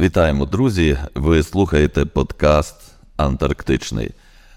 Вітаємо, 0.00 0.46
друзі! 0.46 0.98
Ви 1.14 1.42
слухаєте 1.42 2.04
подкаст 2.04 2.76
Антарктичний. 3.16 4.10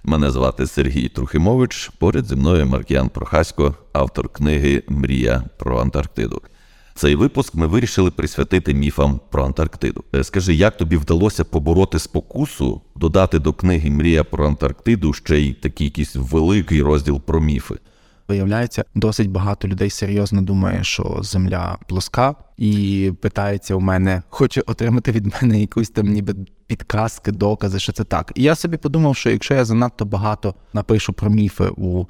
Мене 0.03 0.31
звати 0.31 0.67
Сергій 0.67 1.09
Трухимович. 1.09 1.91
Поряд 1.99 2.25
зі 2.25 2.35
мною 2.35 2.65
Маркіян 2.65 3.09
Прохасько, 3.09 3.75
автор 3.93 4.29
книги 4.29 4.83
Мрія 4.87 5.43
про 5.57 5.79
Антарктиду. 5.81 6.41
Цей 6.95 7.15
випуск 7.15 7.55
ми 7.55 7.67
вирішили 7.67 8.11
присвятити 8.11 8.73
міфам 8.73 9.19
про 9.29 9.45
Антарктиду. 9.45 10.03
Е, 10.15 10.23
Скажи, 10.23 10.53
як 10.53 10.77
тобі 10.77 10.97
вдалося 10.97 11.43
побороти 11.43 11.99
спокусу, 11.99 12.81
додати 12.95 13.39
до 13.39 13.53
книги 13.53 13.89
Мрія 13.89 14.23
про 14.23 14.47
Антарктиду 14.47 15.13
ще 15.13 15.39
й 15.39 15.53
такий 15.53 15.87
якийсь 15.87 16.15
великий 16.15 16.81
розділ 16.81 17.21
про 17.21 17.41
міфи? 17.41 17.75
Виявляється, 18.31 18.85
досить 18.95 19.29
багато 19.29 19.67
людей 19.67 19.89
серйозно 19.89 20.41
думає, 20.41 20.83
що 20.83 21.19
земля 21.21 21.77
плоска, 21.87 22.35
і 22.57 23.11
питається 23.21 23.75
у 23.75 23.79
мене, 23.79 24.23
хоче 24.29 24.61
отримати 24.61 25.11
від 25.11 25.33
мене 25.41 25.61
якусь 25.61 25.89
там 25.89 26.07
ніби 26.07 26.35
підказки, 26.67 27.31
докази, 27.31 27.79
що 27.79 27.91
це 27.91 28.03
так. 28.03 28.31
І 28.35 28.43
я 28.43 28.55
собі 28.55 28.77
подумав, 28.77 29.15
що 29.15 29.29
якщо 29.29 29.53
я 29.53 29.65
занадто 29.65 30.05
багато 30.05 30.55
напишу 30.73 31.13
про 31.13 31.29
міфи 31.29 31.69
у, 31.77 32.05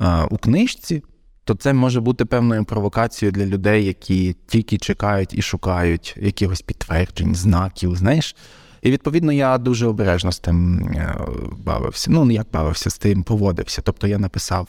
е, 0.00 0.22
у 0.30 0.36
книжці, 0.36 1.02
то 1.44 1.54
це 1.54 1.72
може 1.72 2.00
бути 2.00 2.24
певною 2.24 2.64
провокацією 2.64 3.32
для 3.32 3.46
людей, 3.46 3.84
які 3.84 4.36
тільки 4.46 4.78
чекають 4.78 5.34
і 5.34 5.42
шукають 5.42 6.16
якихось 6.20 6.62
підтверджень, 6.62 7.34
знаків, 7.34 7.96
знаєш. 7.96 8.36
І 8.82 8.90
відповідно 8.90 9.32
я 9.32 9.58
дуже 9.58 9.86
обережно 9.86 10.32
з 10.32 10.38
тим 10.38 10.78
е, 10.78 11.16
бавився. 11.64 12.10
Ну, 12.10 12.30
як 12.30 12.46
бавився, 12.52 12.90
з 12.90 12.98
тим 12.98 13.22
поводився. 13.22 13.82
Тобто 13.82 14.06
я 14.06 14.18
написав 14.18 14.68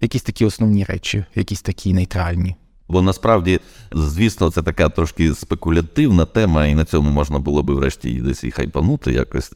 якісь 0.00 0.22
такі 0.22 0.44
основні 0.44 0.84
речі, 0.84 1.24
якісь 1.34 1.62
такі 1.62 1.94
нейтральні. 1.94 2.56
Бо 2.88 3.02
насправді, 3.02 3.60
звісно, 3.92 4.50
це 4.50 4.62
така 4.62 4.88
трошки 4.88 5.34
спекулятивна 5.34 6.24
тема, 6.24 6.66
і 6.66 6.74
на 6.74 6.84
цьому 6.84 7.10
можна 7.10 7.38
було 7.38 7.62
би 7.62 7.74
врешті 7.74 8.20
десь 8.20 8.44
і 8.44 8.50
хайпанути 8.50 9.12
якось 9.12 9.52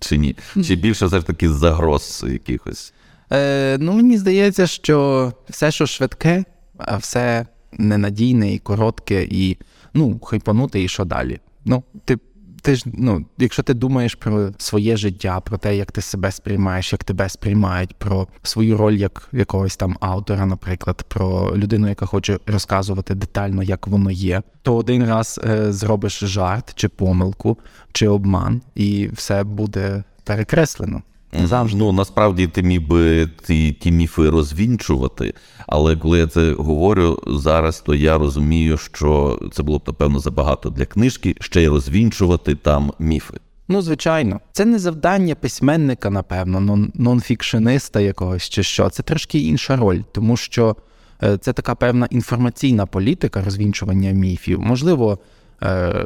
чи 0.00 0.18
ні. 0.18 0.36
Чи 0.66 0.74
більше 0.74 1.06
все 1.06 1.20
ж 1.20 1.26
таки 1.26 1.50
загроз 1.50 2.24
якихось. 2.28 2.92
Е, 3.32 3.78
Ну, 3.78 3.92
мені 3.92 4.18
здається, 4.18 4.66
що 4.66 5.32
все, 5.50 5.70
що 5.70 5.86
швидке, 5.86 6.44
а 6.78 6.96
все 6.96 7.46
ненадійне 7.72 8.52
і 8.52 8.58
коротке, 8.58 9.26
і 9.30 9.58
ну, 9.94 10.20
хайпанути, 10.20 10.82
і 10.82 10.88
що 10.88 11.04
далі. 11.04 11.40
Ну, 11.64 11.82
ти, 12.04 12.18
ти 12.62 12.74
ж, 12.74 12.84
ну, 12.86 13.24
якщо 13.38 13.62
ти 13.62 13.74
думаєш 13.74 14.14
про 14.14 14.50
своє 14.58 14.96
життя, 14.96 15.40
про 15.40 15.58
те, 15.58 15.76
як 15.76 15.92
ти 15.92 16.00
себе 16.00 16.32
сприймаєш, 16.32 16.92
як 16.92 17.04
тебе 17.04 17.28
сприймають, 17.28 17.94
про 17.94 18.28
свою 18.42 18.76
роль 18.76 18.94
як 18.94 19.28
якогось 19.32 19.76
там 19.76 19.96
автора, 20.00 20.46
наприклад, 20.46 21.04
про 21.08 21.56
людину, 21.56 21.88
яка 21.88 22.06
хоче 22.06 22.38
розказувати 22.46 23.14
детально, 23.14 23.62
як 23.62 23.86
воно 23.86 24.10
є, 24.10 24.42
то 24.62 24.76
один 24.76 25.04
раз 25.04 25.40
е, 25.44 25.72
зробиш 25.72 26.20
жарт 26.20 26.72
чи 26.74 26.88
помилку, 26.88 27.58
чи 27.92 28.08
обман, 28.08 28.62
і 28.74 29.08
все 29.12 29.44
буде 29.44 30.04
перекреслено. 30.24 31.02
Завжди. 31.44 31.78
Ну 31.78 31.92
насправді 31.92 32.46
ти 32.46 32.62
міг 32.62 32.82
би 32.88 33.28
ті, 33.46 33.72
ті 33.72 33.92
міфи 33.92 34.30
розвінчувати, 34.30 35.34
але 35.66 35.96
коли 35.96 36.18
я 36.18 36.26
це 36.26 36.52
говорю 36.52 37.18
зараз, 37.26 37.80
то 37.80 37.94
я 37.94 38.18
розумію, 38.18 38.76
що 38.76 39.38
це 39.52 39.62
було 39.62 39.78
б 39.78 39.82
напевно 39.86 40.18
забагато 40.18 40.70
для 40.70 40.84
книжки, 40.84 41.34
ще 41.40 41.62
й 41.62 41.68
розвінчувати 41.68 42.54
там 42.54 42.92
міфи. 42.98 43.34
Ну, 43.68 43.82
звичайно, 43.82 44.40
це 44.52 44.64
не 44.64 44.78
завдання 44.78 45.34
письменника, 45.34 46.10
напевно, 46.10 46.58
нон- 46.60 46.90
нонфікшениста 46.94 48.00
якогось 48.00 48.48
чи 48.48 48.62
що. 48.62 48.90
Це 48.90 49.02
трошки 49.02 49.38
інша 49.38 49.76
роль, 49.76 50.00
тому 50.12 50.36
що 50.36 50.76
е, 51.22 51.38
це 51.38 51.52
така 51.52 51.74
певна 51.74 52.06
інформаційна 52.10 52.86
політика 52.86 53.42
розвінчування 53.44 54.10
міфів. 54.10 54.60
Можливо, 54.60 55.18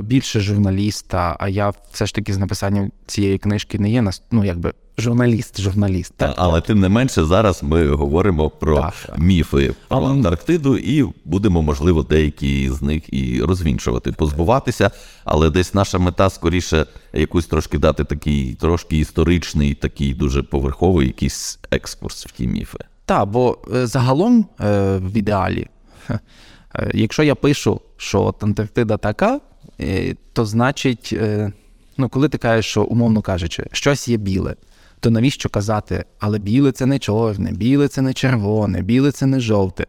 більше 0.03 0.41
журналіста, 0.41 1.37
а 1.41 1.49
я 1.49 1.73
все 1.93 2.07
ж 2.07 2.15
таки 2.15 2.33
з 2.35 2.39
написанням 2.39 2.93
цієї 3.07 3.39
книжки 3.39 3.79
не 3.79 3.91
є 3.91 4.03
нас, 4.03 4.23
ну 4.31 4.45
якби 4.45 4.73
журналіст, 4.99 5.61
журналіст. 5.61 6.15
Так? 6.17 6.35
Але 6.37 6.61
тим 6.61 6.81
не 6.81 6.89
менше, 6.89 7.25
зараз 7.25 7.63
ми 7.63 7.89
говоримо 7.89 8.51
про 8.51 8.77
Так. 8.77 9.19
міфи 9.19 9.75
про 9.89 9.99
Але- 9.99 10.11
Антарктиду 10.11 10.77
і 10.79 11.05
будемо, 11.25 11.63
можливо, 11.63 12.03
деякі 12.03 12.71
з 12.71 12.83
них 12.83 13.13
і 13.13 13.43
розвінчувати, 13.43 14.13
позбуватися. 14.13 14.91
Але 15.25 15.51
десь 15.51 15.75
наша 15.75 15.99
мета 15.99 16.31
скоріше 16.31 16.87
якусь 17.13 17.47
трошки 17.47 17.79
дати 17.79 18.05
такий 18.05 18.55
трошки 18.55 18.99
історичний, 18.99 19.75
такий 19.75 20.15
дуже 20.15 20.43
поверховий 20.43 21.07
якийсь 21.07 21.59
екскурс 21.71 22.27
в 22.27 22.31
ті 22.31 22.47
міфи. 22.47 22.79
Так, 23.05 23.27
бо 23.29 23.59
е, 23.75 23.87
загалом 23.87 24.47
е, 24.61 24.97
в 24.99 25.17
ідеалі, 25.17 25.67
е, 26.11 26.19
якщо 26.95 27.23
я 27.23 27.35
пишу, 27.35 27.81
що 27.97 28.23
от 28.23 28.45
Антарктида 28.45 28.97
така, 28.97 29.41
е, 29.81 30.15
то 30.33 30.45
значить, 30.45 31.11
е, 31.13 31.53
ну, 31.97 32.09
коли 32.09 32.29
ти 32.29 32.39
кажеш, 32.39 32.67
що, 32.67 32.83
умовно 32.83 33.23
кажучи, 33.23 33.65
щось 33.73 34.09
є 34.09 34.17
біле, 34.17 34.55
то 35.01 35.11
навіщо 35.11 35.49
казати, 35.49 36.05
але 36.19 36.39
біле 36.39 36.73
це 36.73 36.87
не 36.87 36.99
чорне, 36.99 37.53
біле 37.53 37.89
це 37.89 38.03
не 38.03 38.13
червоне, 38.13 38.83
біле 38.83 39.13
це 39.13 39.27
не 39.27 39.41
жовте. 39.41 39.87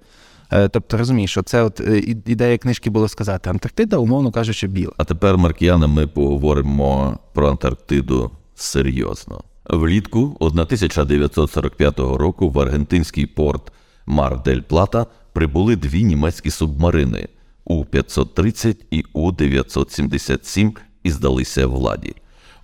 Е, 0.52 0.70
Тобто 0.70 0.98
розумієш, 0.98 1.32
що 1.32 1.44
це 1.44 1.64
от 1.64 1.80
е, 1.80 2.00
ідея 2.26 2.58
книжки 2.58 2.90
було 2.90 3.08
сказати: 3.08 3.50
Антарктида, 3.50 3.98
умовно 3.98 4.32
кажучи, 4.32 4.68
біла. 4.68 4.94
А 4.98 5.04
тепер, 5.04 5.38
Маркіяне, 5.38 5.88
ми 5.88 6.08
поговоримо 6.08 7.20
про 7.34 7.50
Антарктиду 7.50 8.32
серйозно. 8.56 9.44
Влітку 9.70 10.38
1945 10.40 12.00
року 12.00 12.50
в 12.50 12.60
аргентинський 12.60 13.26
порт 13.26 13.72
Мар 14.06 14.44
дель 14.44 14.62
Плата 14.62 15.06
прибули 15.38 15.76
дві 15.76 16.04
німецькі 16.04 16.50
субмарини 16.50 17.28
У-530 17.66 18.76
і 18.92 19.04
У-977 19.14 20.72
і 21.04 21.12
здалися 21.12 21.68
владі. 21.68 22.16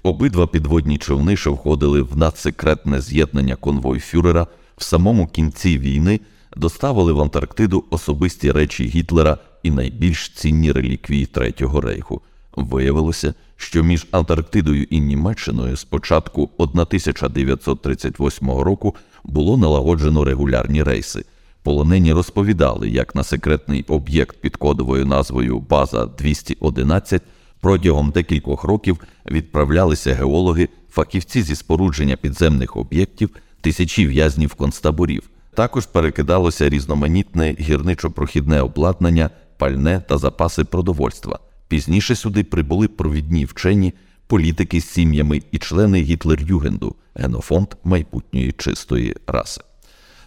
Обидва 0.03 0.47
підводні 0.47 0.97
човни, 0.97 1.38
що 1.38 1.53
входили 1.53 2.01
в 2.01 2.17
надсекретне 2.17 3.01
з'єднання 3.01 3.56
конвой 3.56 4.00
Фюрера, 4.00 4.47
в 4.78 4.84
самому 4.84 5.28
кінці 5.28 5.78
війни 5.78 6.19
доставили 6.57 7.13
в 7.13 7.22
Антарктиду 7.22 7.84
особисті 7.89 8.51
речі 8.51 8.85
Гітлера 8.85 9.38
і 9.63 9.72
найбільш 9.72 10.29
цінні 10.29 10.72
реліквії 10.72 11.25
Третього 11.25 11.81
рейху. 11.81 12.22
Виявилося, 12.55 13.34
що 13.57 13.84
між 13.84 14.07
Антарктидою 14.11 14.84
і 14.84 15.00
Німеччиною 15.00 15.78
з 15.78 15.84
початку 15.84 16.50
1938 16.57 18.51
року 18.51 18.95
було 19.23 19.57
налагоджено 19.57 20.23
регулярні 20.23 20.84
рейси. 20.84 21.25
Полонені 21.63 22.13
розповідали, 22.13 22.90
як 22.90 23.16
на 23.16 23.24
секретний 23.24 23.85
об'єкт 23.88 24.41
під 24.41 24.56
кодовою 24.56 25.06
назвою 25.06 25.59
База 25.59 26.06
211 26.06 27.22
протягом 27.62 28.12
декількох 28.12 28.63
років 28.63 29.00
відправлялися 29.31 30.13
геологи, 30.13 30.69
фахівці 30.90 31.41
зі 31.41 31.56
спорудження 31.56 32.16
підземних 32.16 32.78
об'єктів, 32.78 33.29
тисячі 33.62 34.07
в'язнів 34.07 34.53
концтаборів. 34.53 35.29
Також 35.53 35.85
перекидалося 35.85 36.69
різноманітне 36.69 37.56
гірничо-прохідне 37.59 38.63
обладнання, 38.63 39.29
пальне 39.57 40.03
та 40.09 40.18
запаси 40.18 40.63
продовольства. 40.63 41.40
Пізніше 41.68 42.16
сюди 42.16 42.44
прибули 42.44 42.88
провідні 42.88 43.46
вчені, 43.46 43.94
політики 44.28 44.81
з 44.81 44.90
сім'ями 44.90 45.41
і 45.52 45.57
члени 45.57 46.03
Гітлер-Югенду, 46.03 46.94
генофонд 47.16 47.68
майбутньої 47.84 48.52
чистої 48.52 49.16
раси. 49.28 49.62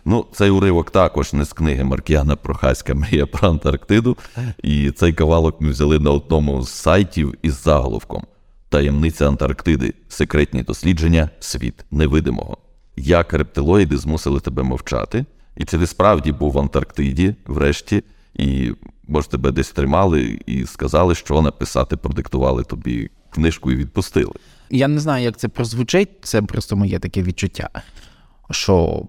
Ну, 0.08 0.26
цей 0.32 0.50
уривок 0.50 0.90
також 0.90 1.32
не 1.32 1.44
з 1.44 1.52
книги 1.52 1.84
Маркіяна 1.84 2.36
Прохаська 2.36 2.94
Мрія 2.94 3.26
про 3.26 3.48
Антарктиду. 3.48 4.16
І 4.62 4.90
цей 4.90 5.12
кавалок 5.12 5.60
ми 5.60 5.70
взяли 5.70 5.98
на 5.98 6.10
одному 6.10 6.62
з 6.62 6.70
сайтів 6.70 7.34
із 7.42 7.62
заголовком 7.62 8.24
Таємниця 8.68 9.28
Антарктиди. 9.28 9.94
Секретні 10.08 10.62
дослідження. 10.62 11.30
Світ 11.40 11.84
невидимого. 11.90 12.56
Як 12.96 13.32
рептилоїди 13.32 13.96
змусили 13.96 14.40
тебе 14.40 14.62
мовчати? 14.62 15.24
І 15.56 15.64
чи 15.64 15.78
ти 15.78 15.86
справді 15.86 16.32
був 16.32 16.52
в 16.52 16.58
Антарктиді, 16.58 17.34
врешті, 17.46 18.02
і 18.34 18.72
може 19.08 19.28
тебе 19.28 19.50
десь 19.50 19.70
тримали 19.70 20.40
і 20.46 20.66
сказали, 20.66 21.14
що 21.14 21.42
написати, 21.42 21.96
продиктували 21.96 22.64
тобі 22.64 23.10
книжку 23.30 23.72
і 23.72 23.76
відпустили. 23.76 24.32
Я 24.70 24.88
не 24.88 25.00
знаю, 25.00 25.24
як 25.24 25.36
це 25.36 25.48
прозвучить, 25.48 26.08
це 26.22 26.42
просто 26.42 26.76
моє 26.76 26.98
таке 26.98 27.22
відчуття. 27.22 27.70
Що 28.50 29.06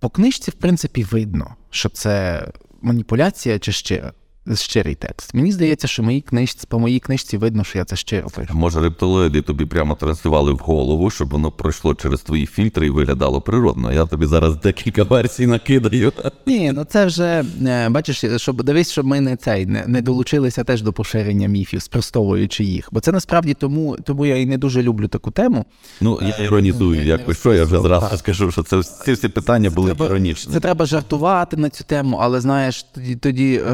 по 0.00 0.10
книжці, 0.10 0.50
в 0.50 0.54
принципі, 0.54 1.04
видно, 1.04 1.54
що 1.70 1.88
це 1.88 2.46
маніпуляція 2.82 3.58
чи 3.58 3.72
щира, 3.72 4.12
щирий 4.56 4.94
текст. 4.94 5.34
Мені 5.34 5.52
здається, 5.52 5.88
що 5.88 6.02
моїй 6.02 6.20
книжці, 6.20 6.66
по 6.68 6.78
моїй 6.78 7.00
книжці 7.00 7.36
видно, 7.36 7.64
що 7.64 7.78
я 7.78 7.84
це 7.84 7.96
щиро 7.96 8.28
пишу. 8.28 8.54
Може, 8.54 8.80
рептилоїди 8.80 9.42
тобі 9.42 9.66
прямо 9.66 9.94
транслювали 9.94 10.52
в 10.52 10.58
голову, 10.58 11.10
щоб 11.10 11.28
воно 11.28 11.50
пройшло 11.50 11.94
через 11.94 12.20
твої 12.20 12.46
фільтри 12.46 12.86
і 12.86 12.90
виглядало 12.90 13.40
природно. 13.40 13.92
Я 13.92 14.06
тобі 14.06 14.26
зараз 14.26 14.56
декілька 14.56 15.02
версій 15.02 15.46
накидаю. 15.46 16.12
Ні, 16.46 16.72
ну 16.72 16.84
це 16.84 17.06
вже 17.06 17.44
е, 17.66 17.88
бачиш, 17.88 18.24
щоб 18.36 18.62
дивись, 18.62 18.90
щоб 18.90 19.06
ми 19.06 19.20
не 19.20 19.36
цей 19.36 19.66
не, 19.66 19.84
не 19.86 20.02
долучилися 20.02 20.64
теж 20.64 20.82
до 20.82 20.92
поширення 20.92 21.48
міфів, 21.48 21.82
спростовуючи 21.82 22.64
їх. 22.64 22.88
Бо 22.92 23.00
це 23.00 23.12
насправді 23.12 23.54
тому, 23.54 23.96
тому 24.04 24.26
я 24.26 24.36
і 24.36 24.46
не 24.46 24.58
дуже 24.58 24.82
люблю 24.82 25.08
таку 25.08 25.30
тему. 25.30 25.64
Ну, 26.00 26.18
я 26.22 26.44
іронізую, 26.44 27.04
якось 27.04 27.38
що 27.38 27.54
я 27.54 27.64
вже 27.64 27.80
зразу 27.80 28.16
скажу, 28.16 28.50
що 28.50 28.62
це 28.62 28.82
ці 28.82 29.12
всі 29.12 29.28
питання 29.28 29.70
були 29.70 29.96
іронічні. 30.00 30.52
Це 30.52 30.60
треба 30.60 30.86
жартувати 30.86 31.56
на 31.56 31.70
цю 31.70 31.84
тему, 31.84 32.18
але 32.20 32.40
знаєш, 32.40 32.82
тоді 32.82 33.16
тоді 33.16 33.62
е, 33.66 33.72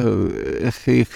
е, 0.62 0.63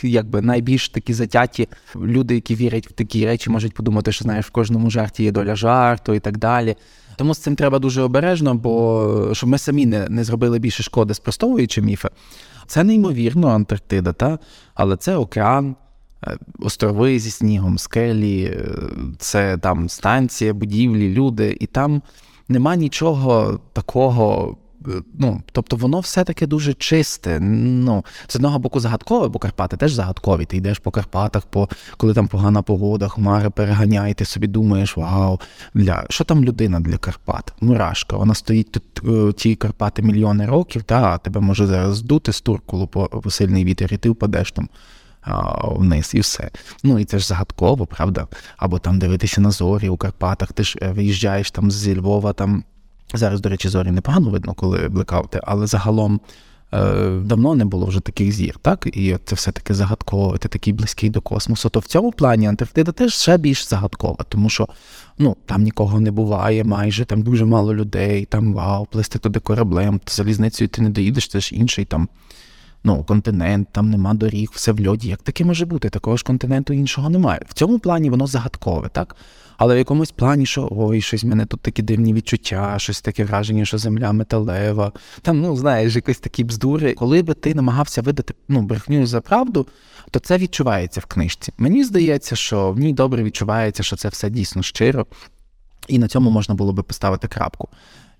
якби 0.02 0.40
найбільш 0.40 0.88
такі 0.88 1.14
затяті 1.14 1.68
люди, 1.96 2.34
які 2.34 2.54
вірять 2.54 2.86
в 2.86 2.92
такі 2.92 3.26
речі, 3.26 3.50
можуть 3.50 3.74
подумати, 3.74 4.12
що 4.12 4.22
знаєш, 4.22 4.46
в 4.46 4.50
кожному 4.50 4.90
жарті 4.90 5.24
є 5.24 5.30
доля 5.30 5.56
жарту 5.56 6.14
і 6.14 6.20
так 6.20 6.38
далі. 6.38 6.76
Тому 7.16 7.34
з 7.34 7.38
цим 7.38 7.56
треба 7.56 7.78
дуже 7.78 8.02
обережно, 8.02 8.54
бо 8.54 9.30
щоб 9.32 9.48
ми 9.48 9.58
самі 9.58 9.86
не, 9.86 10.08
не 10.08 10.24
зробили 10.24 10.58
більше 10.58 10.82
шкоди, 10.82 11.14
спростовуючи 11.14 11.82
міфи. 11.82 12.08
Це 12.66 12.84
неймовірно 12.84 13.48
Антарктида, 13.48 14.12
та? 14.12 14.38
але 14.74 14.96
це 14.96 15.16
океан, 15.16 15.76
е, 16.26 16.38
острови 16.58 17.18
зі 17.18 17.30
снігом, 17.30 17.78
скелі, 17.78 18.44
е, 18.44 18.68
це 19.18 19.58
там 19.58 19.88
станція, 19.88 20.54
будівлі, 20.54 21.14
люди, 21.14 21.56
і 21.60 21.66
там 21.66 22.02
нема 22.48 22.76
нічого 22.76 23.60
такого. 23.72 24.56
Ну, 25.14 25.42
тобто 25.52 25.76
воно 25.76 26.00
все 26.00 26.24
таки 26.24 26.46
дуже 26.46 26.74
чисте. 26.74 27.40
Ну, 27.40 28.04
з 28.28 28.36
одного 28.36 28.58
боку 28.58 28.80
загадкове, 28.80 29.28
бо 29.28 29.38
Карпати 29.38 29.76
теж 29.76 29.92
загадкові. 29.92 30.44
Ти 30.44 30.56
йдеш 30.56 30.78
по 30.78 30.90
Карпатах, 30.90 31.42
по, 31.42 31.68
коли 31.96 32.14
там 32.14 32.28
погана 32.28 32.62
погода, 32.62 33.08
хмари 33.08 33.50
переганяє, 33.50 34.14
ти 34.14 34.24
собі 34.24 34.46
думаєш, 34.46 34.96
вау, 34.96 35.40
для 35.74 36.04
що 36.08 36.24
там 36.24 36.44
людина 36.44 36.80
для 36.80 36.98
Карпат? 36.98 37.52
Мурашка. 37.60 38.16
Вона 38.16 38.34
стоїть 38.34 38.72
тут 38.72 39.00
е, 39.04 39.32
ті 39.32 39.54
Карпати 39.54 40.02
мільйони 40.02 40.46
років, 40.46 40.82
та 40.82 41.18
тебе 41.18 41.40
може 41.40 41.66
зараз 41.66 41.96
здути 41.96 42.32
з 42.32 42.40
туркулу 42.40 42.86
по, 42.86 43.06
по 43.06 43.30
сильний 43.30 43.64
вітер, 43.64 43.94
і 43.94 43.96
ти 43.96 44.10
впадеш 44.10 44.52
там 44.52 44.68
вниз, 45.62 46.10
і 46.14 46.20
все. 46.20 46.50
Ну 46.82 46.98
і 46.98 47.04
це 47.04 47.18
ж 47.18 47.26
загадково, 47.26 47.86
правда? 47.86 48.26
Або 48.56 48.78
там 48.78 48.98
дивитися 48.98 49.40
на 49.40 49.50
зорі 49.50 49.88
у 49.88 49.96
Карпатах, 49.96 50.52
ти 50.52 50.62
ж 50.62 50.78
е, 50.82 50.92
виїжджаєш 50.92 51.50
там 51.50 51.70
зі 51.70 51.96
Львова, 51.96 52.32
там 52.32 52.64
зараз, 53.14 53.40
до 53.40 53.48
речі, 53.48 53.68
зорі 53.68 53.90
непогано 53.90 54.30
видно, 54.30 54.54
коли 54.54 54.88
блекаути, 54.88 55.40
але 55.42 55.66
загалом. 55.66 56.20
е, 56.74 57.10
Давно 57.24 57.54
не 57.54 57.64
було 57.64 57.86
вже 57.86 58.00
таких 58.00 58.32
зір, 58.32 58.58
так? 58.62 58.86
І 58.92 59.16
це 59.24 59.34
все 59.34 59.52
таки 59.52 59.74
загадково, 59.74 60.38
ти 60.38 60.48
такий 60.48 60.72
близький 60.72 61.10
до 61.10 61.20
космосу. 61.20 61.68
То 61.68 61.80
в 61.80 61.86
цьому 61.86 62.12
плані 62.12 62.46
Антарктида 62.46 62.92
теж 62.92 63.14
ще 63.14 63.38
більш 63.38 63.68
загадкова, 63.68 64.24
тому 64.28 64.48
що 64.50 64.68
ну, 65.18 65.36
там 65.46 65.62
нікого 65.62 66.00
не 66.00 66.10
буває 66.10 66.64
майже, 66.64 67.04
там 67.04 67.22
дуже 67.22 67.44
мало 67.44 67.74
людей, 67.74 68.24
там 68.24 68.54
вау, 68.54 68.86
плисти 68.86 69.18
туди 69.18 69.40
кораблем, 69.40 70.00
залізницею 70.06 70.68
ти 70.68 70.82
не 70.82 70.90
доїдеш, 70.90 71.28
це 71.28 71.40
ж 71.40 71.54
інший 71.54 71.84
там 71.84 72.08
ну, 72.84 73.04
континент, 73.04 73.68
там 73.72 73.90
нема 73.90 74.14
доріг, 74.14 74.50
все 74.52 74.72
в 74.72 74.88
льоді. 74.88 75.08
Як 75.08 75.22
таке 75.22 75.44
може 75.44 75.66
бути? 75.66 75.90
Такого 75.90 76.16
ж 76.16 76.24
континенту 76.24 76.72
іншого 76.72 77.10
немає. 77.10 77.40
В 77.48 77.54
цьому 77.54 77.78
плані 77.78 78.10
воно 78.10 78.26
загадкове, 78.26 78.88
так? 78.88 79.16
Але 79.58 79.74
в 79.74 79.78
якомусь 79.78 80.10
плані, 80.10 80.46
що 80.46 80.68
ой, 80.70 81.00
щось 81.00 81.24
в 81.24 81.26
мене 81.26 81.46
тут 81.46 81.60
такі 81.60 81.82
дивні 81.82 82.14
відчуття, 82.14 82.74
щось 82.78 83.00
таке 83.00 83.24
враження, 83.24 83.64
що 83.64 83.78
земля 83.78 84.12
металева. 84.12 84.92
Там, 85.22 85.40
ну 85.40 85.56
знаєш, 85.56 85.96
якісь 85.96 86.18
такі 86.18 86.44
бздури. 86.44 86.94
Коли 86.94 87.22
би 87.22 87.34
ти 87.34 87.54
намагався 87.54 88.02
видати 88.02 88.34
ну, 88.48 88.62
брехню 88.62 89.06
за 89.06 89.20
правду, 89.20 89.66
то 90.10 90.18
це 90.18 90.38
відчувається 90.38 91.00
в 91.00 91.04
книжці. 91.04 91.52
Мені 91.58 91.84
здається, 91.84 92.36
що 92.36 92.72
в 92.72 92.78
ній 92.78 92.92
добре 92.92 93.22
відчувається, 93.22 93.82
що 93.82 93.96
це 93.96 94.08
все 94.08 94.30
дійсно 94.30 94.62
щиро, 94.62 95.06
і 95.88 95.98
на 95.98 96.08
цьому 96.08 96.30
можна 96.30 96.54
було 96.54 96.72
би 96.72 96.82
поставити 96.82 97.28
крапку. 97.28 97.68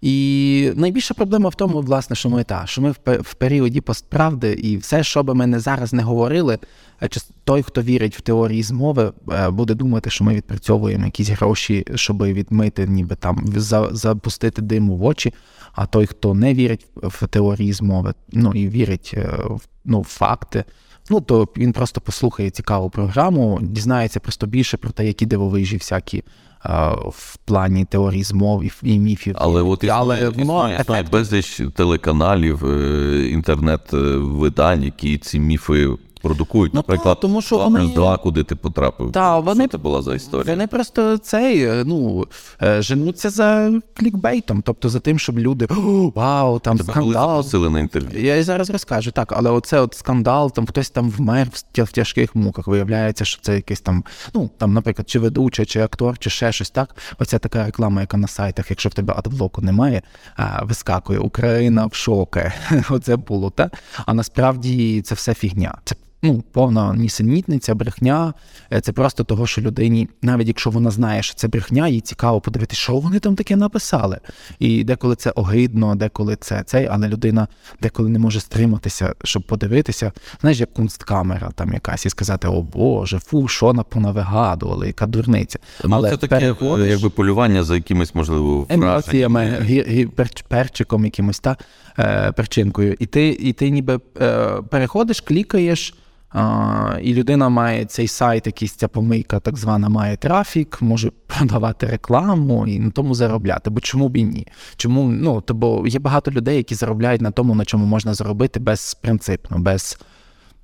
І 0.01 0.73
найбільша 0.77 1.15
проблема 1.15 1.49
в 1.49 1.55
тому, 1.55 1.81
власне, 1.81 2.17
що 2.17 2.29
ми 2.29 2.45
та, 2.45 2.67
що 2.67 2.83
ми 2.83 2.91
в, 3.07 3.35
періоді 3.35 3.81
постправди, 3.81 4.53
і 4.53 4.77
все, 4.77 5.05
що 5.05 5.23
би 5.23 5.35
ми 5.35 5.47
не 5.47 5.61
зараз 5.61 5.93
не 5.93 6.03
говорили, 6.03 6.59
е, 7.03 7.09
чи 7.09 7.21
той, 7.45 7.63
хто 7.63 7.83
вірить 7.83 8.17
в 8.17 8.21
теорії 8.21 8.63
змови, 8.63 9.13
е, 9.33 9.51
буде 9.51 9.75
думати, 9.75 10.11
що 10.11 10.25
ми 10.25 10.35
відпрацьовуємо 10.35 11.05
якісь 11.05 11.29
гроші, 11.29 11.85
щоб 11.95 12.23
відмити, 12.23 12.87
ніби 12.87 13.17
там 13.17 13.45
запустити 13.93 14.63
диму 14.63 14.97
в 14.97 15.05
очі. 15.05 15.35
А 15.73 15.87
той, 15.87 16.07
хто 16.07 16.35
не 16.35 16.55
вірить 16.55 16.87
в 16.97 17.27
теорії 17.27 17.73
змови, 17.73 18.15
ну 18.33 18.53
і 18.55 18.69
вірить 18.69 19.11
е, 19.17 19.29
в 19.45 19.61
ну, 19.85 20.01
в 20.01 20.05
факти, 20.05 20.65
ну 21.11 21.21
то 21.21 21.49
він 21.57 21.73
просто 21.73 22.01
послухає 22.01 22.51
цікаву 22.51 22.91
програму, 22.91 23.59
дізнається 23.63 24.21
просто 24.21 24.47
більше 24.47 24.77
про 24.77 24.91
те, 24.91 25.07
які 25.07 25.27
дивовижі 25.27 25.77
всякі. 25.77 26.19
е, 26.19 26.91
В 27.09 27.37
плані 27.45 27.85
теорії 27.85 28.23
змов 28.23 28.65
і, 28.83 28.99
міфів, 28.99 29.35
Але 29.39 29.63
от 29.63 29.85
існує, 29.85 29.99
але 30.01 30.29
воно 30.29 30.43
існує, 30.43 30.79
існує 30.81 31.03
безліч 31.03 31.61
телеканалів, 31.75 32.65
е, 32.65 33.29
інтернет-видань, 33.29 34.83
які 34.83 35.19
ці 35.19 35.41
міфи 35.41 35.89
продукують. 36.29 36.75
Ну, 36.75 36.79
Наприклад, 36.79 37.15
так, 37.17 37.21
тому 37.21 37.43
що 37.43 37.57
«Два 37.57 37.65
вони- 37.65 37.79
плюс 37.81 37.91
два», 37.93 38.17
куди 38.17 38.45
ти 38.45 38.57
потрапив. 38.57 39.13
Та, 39.13 39.39
вони- 39.39 39.65
Що 39.65 39.71
це 39.71 39.79
була 39.79 40.03
за 40.03 40.15
історія? 40.15 40.53
Вони 40.55 40.67
просто 40.67 41.19
цей, 41.19 41.63
е, 41.65 41.83
ну, 41.87 42.27
е, 42.63 42.83
женуться 42.83 43.31
за 43.31 43.73
клікбейтом, 43.95 44.63
тобто 44.67 44.89
за 44.89 45.01
тим, 45.01 45.19
щоб 45.19 45.39
люди 45.39 45.67
«О, 45.71 46.13
вау, 46.15 46.59
там 46.59 46.79
Тебе 46.79 46.93
скандал. 46.93 47.29
запросили 47.31 47.71
на 47.71 47.81
інтерв'ю. 47.81 48.25
Я 48.25 48.37
і 48.37 48.43
зараз 48.43 48.71
розкажу, 48.71 49.11
так, 49.11 49.33
але 49.37 49.51
оце 49.51 49.81
от 49.81 49.95
скандал, 49.95 50.53
там 50.53 50.67
хтось 50.67 50.91
там 50.91 51.11
вмер 51.11 51.49
в 51.75 51.93
тяжких 51.93 52.35
муках. 52.35 52.67
Виявляється, 52.67 53.25
що 53.25 53.41
це 53.43 53.55
якийсь 53.55 53.81
там, 53.81 54.05
ну 54.35 54.51
там, 54.59 54.73
наприклад, 54.73 55.11
чи 55.11 55.19
ведучий, 55.19 55.67
чи 55.67 55.81
актор, 55.81 56.19
чи 56.19 56.31
ще 56.31 56.53
щось 56.53 56.71
так. 56.71 56.97
Оця 57.19 57.39
така 57.39 57.65
реклама, 57.67 58.01
яка 58.01 58.17
на 58.17 58.29
сайтах, 58.29 58.71
якщо 58.71 58.89
в 58.89 58.95
тебе 58.95 59.15
адблоку 59.17 59.63
немає, 59.63 60.03
а, 60.37 60.65
вискакує 60.65 61.19
Україна 61.19 61.87
в 61.87 61.95
шокі. 61.95 62.41
Оце 62.91 63.17
було, 63.17 63.51
так? 63.51 63.73
А 64.07 64.15
насправді 64.15 65.03
це 65.03 65.15
все 65.15 65.35
фігня. 65.35 65.75
Це 65.85 65.95
ну, 66.23 66.43
повна 66.53 66.95
нісенітниця, 66.95 67.75
брехня. 67.75 68.35
Е, 68.73 68.81
Це 68.81 68.93
просто 68.93 69.25
того, 69.25 69.47
що 69.47 69.61
людині, 69.61 70.09
навіть 70.23 70.49
якщо 70.49 70.71
вона 70.71 70.91
знає, 70.91 71.23
що 71.23 71.35
це 71.35 71.49
брехня, 71.49 71.89
їй 71.89 72.01
цікаво 72.01 72.41
подивитися, 72.41 72.81
що 72.83 72.97
вони 72.97 73.19
там 73.19 73.35
таке 73.37 73.57
написали. 73.57 74.19
І 74.59 74.85
деколи 74.85 75.17
це 75.17 75.31
огидно, 75.31 75.95
деколи 75.95 76.37
це 76.41 76.63
цей, 76.67 76.87
але 76.87 77.09
людина 77.09 77.49
деколи 77.81 78.09
не 78.09 78.19
може 78.19 78.41
стриматися, 78.41 79.15
щоб 79.25 79.43
подивитися. 79.43 80.13
Знаєш, 80.41 80.61
як 80.61 80.73
кунсткамера 80.73 81.51
там 81.55 81.73
якась, 81.73 82.07
і 82.07 82.11
сказати: 82.11 82.49
О 82.49 82.63
Боже, 82.63 83.19
фу, 83.19 83.49
що 83.49 83.73
на 83.73 83.83
понавигадували, 83.83 84.87
яка 84.87 85.07
дурниця. 85.07 85.59
Ну, 85.85 85.97
але 85.97 86.11
це 86.11 86.17
таке 86.17 86.35
переходиш- 86.53 86.85
е, 86.85 86.89
якби 86.89 87.11
полювання 87.11 87.65
за 87.65 87.75
якимось, 87.75 88.15
можливо, 88.15 88.61
враженнями. 88.61 88.93
емоціями, 88.93 89.41
гі- 89.61 89.91
гі- 89.93 90.07
перч- 90.11 90.45
перчиком 90.49 91.05
якимось 91.05 91.41
та 91.41 91.57
е, 91.99 92.33
перчинкою. 92.33 92.97
І 92.99 93.07
ти, 93.07 93.29
і 93.29 93.53
ти 93.53 93.71
ніби 93.71 94.01
е, 94.21 94.49
переходиш, 94.71 95.21
клікаєш. 95.21 95.95
А, 96.31 96.99
і 97.03 97.15
людина 97.15 97.49
має 97.49 97.85
цей 97.85 98.09
сайт, 98.09 98.47
якийсь 98.47 98.73
ця 98.73 98.89
помийка, 98.89 99.41
так 99.41 99.57
звана, 99.57 99.89
має 99.89 100.17
трафік, 100.17 100.79
може 100.83 101.11
продавати 101.27 101.87
рекламу 101.87 102.67
і 102.67 102.79
на 102.79 102.91
тому 102.91 103.15
заробляти. 103.15 103.71
Бо 103.71 103.81
чому 103.81 104.09
б 104.09 104.17
і 104.17 104.25
ні? 104.25 104.47
Чому 104.77 105.09
ну 105.09 105.43
бо 105.49 105.87
є 105.87 105.99
багато 105.99 106.31
людей, 106.31 106.57
які 106.57 106.75
заробляють 106.75 107.21
на 107.21 107.31
тому, 107.31 107.55
на 107.55 107.65
чому 107.65 107.87
можна 107.87 108.15
заробити 108.15 108.61
безпринципно, 108.61 109.59
без 109.59 109.99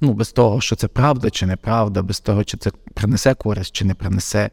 ну 0.00 0.12
без 0.12 0.32
того, 0.32 0.60
що 0.60 0.76
це 0.76 0.88
правда 0.88 1.30
чи 1.30 1.46
неправда, 1.46 2.02
без 2.02 2.20
того, 2.20 2.44
чи 2.44 2.56
це 2.56 2.70
принесе 2.94 3.34
користь 3.34 3.72
чи 3.72 3.84
не 3.84 3.94
принесе. 3.94 4.50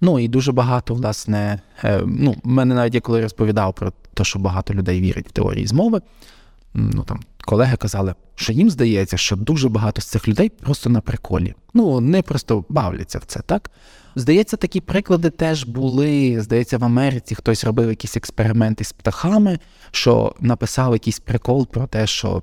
Ну 0.00 0.18
і 0.18 0.28
дуже 0.28 0.52
багато, 0.52 0.94
власне, 0.94 1.60
е, 1.84 2.02
ну, 2.06 2.34
в 2.44 2.48
мене 2.48 2.74
навіть 2.74 2.94
я 2.94 3.00
коли 3.00 3.22
розповідав 3.22 3.74
про 3.74 3.92
те, 4.18 4.24
що 4.24 4.38
багато 4.38 4.74
людей 4.74 5.00
вірять 5.00 5.28
в 5.28 5.32
теорії 5.32 5.66
змови, 5.66 6.00
ну 6.74 7.02
там 7.02 7.20
колеги 7.44 7.76
казали, 7.76 8.14
що 8.34 8.52
їм 8.52 8.70
здається, 8.70 9.16
що 9.16 9.36
дуже 9.36 9.68
багато 9.68 10.00
з 10.00 10.04
цих 10.04 10.28
людей 10.28 10.48
просто 10.48 10.90
на 10.90 11.00
приколі. 11.00 11.54
Ну, 11.74 11.84
вони 11.90 12.22
просто 12.22 12.64
бавляться 12.68 13.18
в 13.18 13.24
це, 13.24 13.40
так? 13.40 13.70
Здається, 14.16 14.56
такі 14.56 14.80
приклади 14.80 15.30
теж 15.30 15.64
були. 15.64 16.40
Здається, 16.40 16.78
в 16.78 16.84
Америці 16.84 17.34
хтось 17.34 17.64
робив 17.64 17.88
якісь 17.88 18.16
експерименти 18.16 18.84
з 18.84 18.92
птахами, 18.92 19.58
що 19.90 20.34
написав 20.40 20.92
якийсь 20.92 21.20
прикол 21.20 21.66
про 21.66 21.86
те, 21.86 22.06
що 22.06 22.42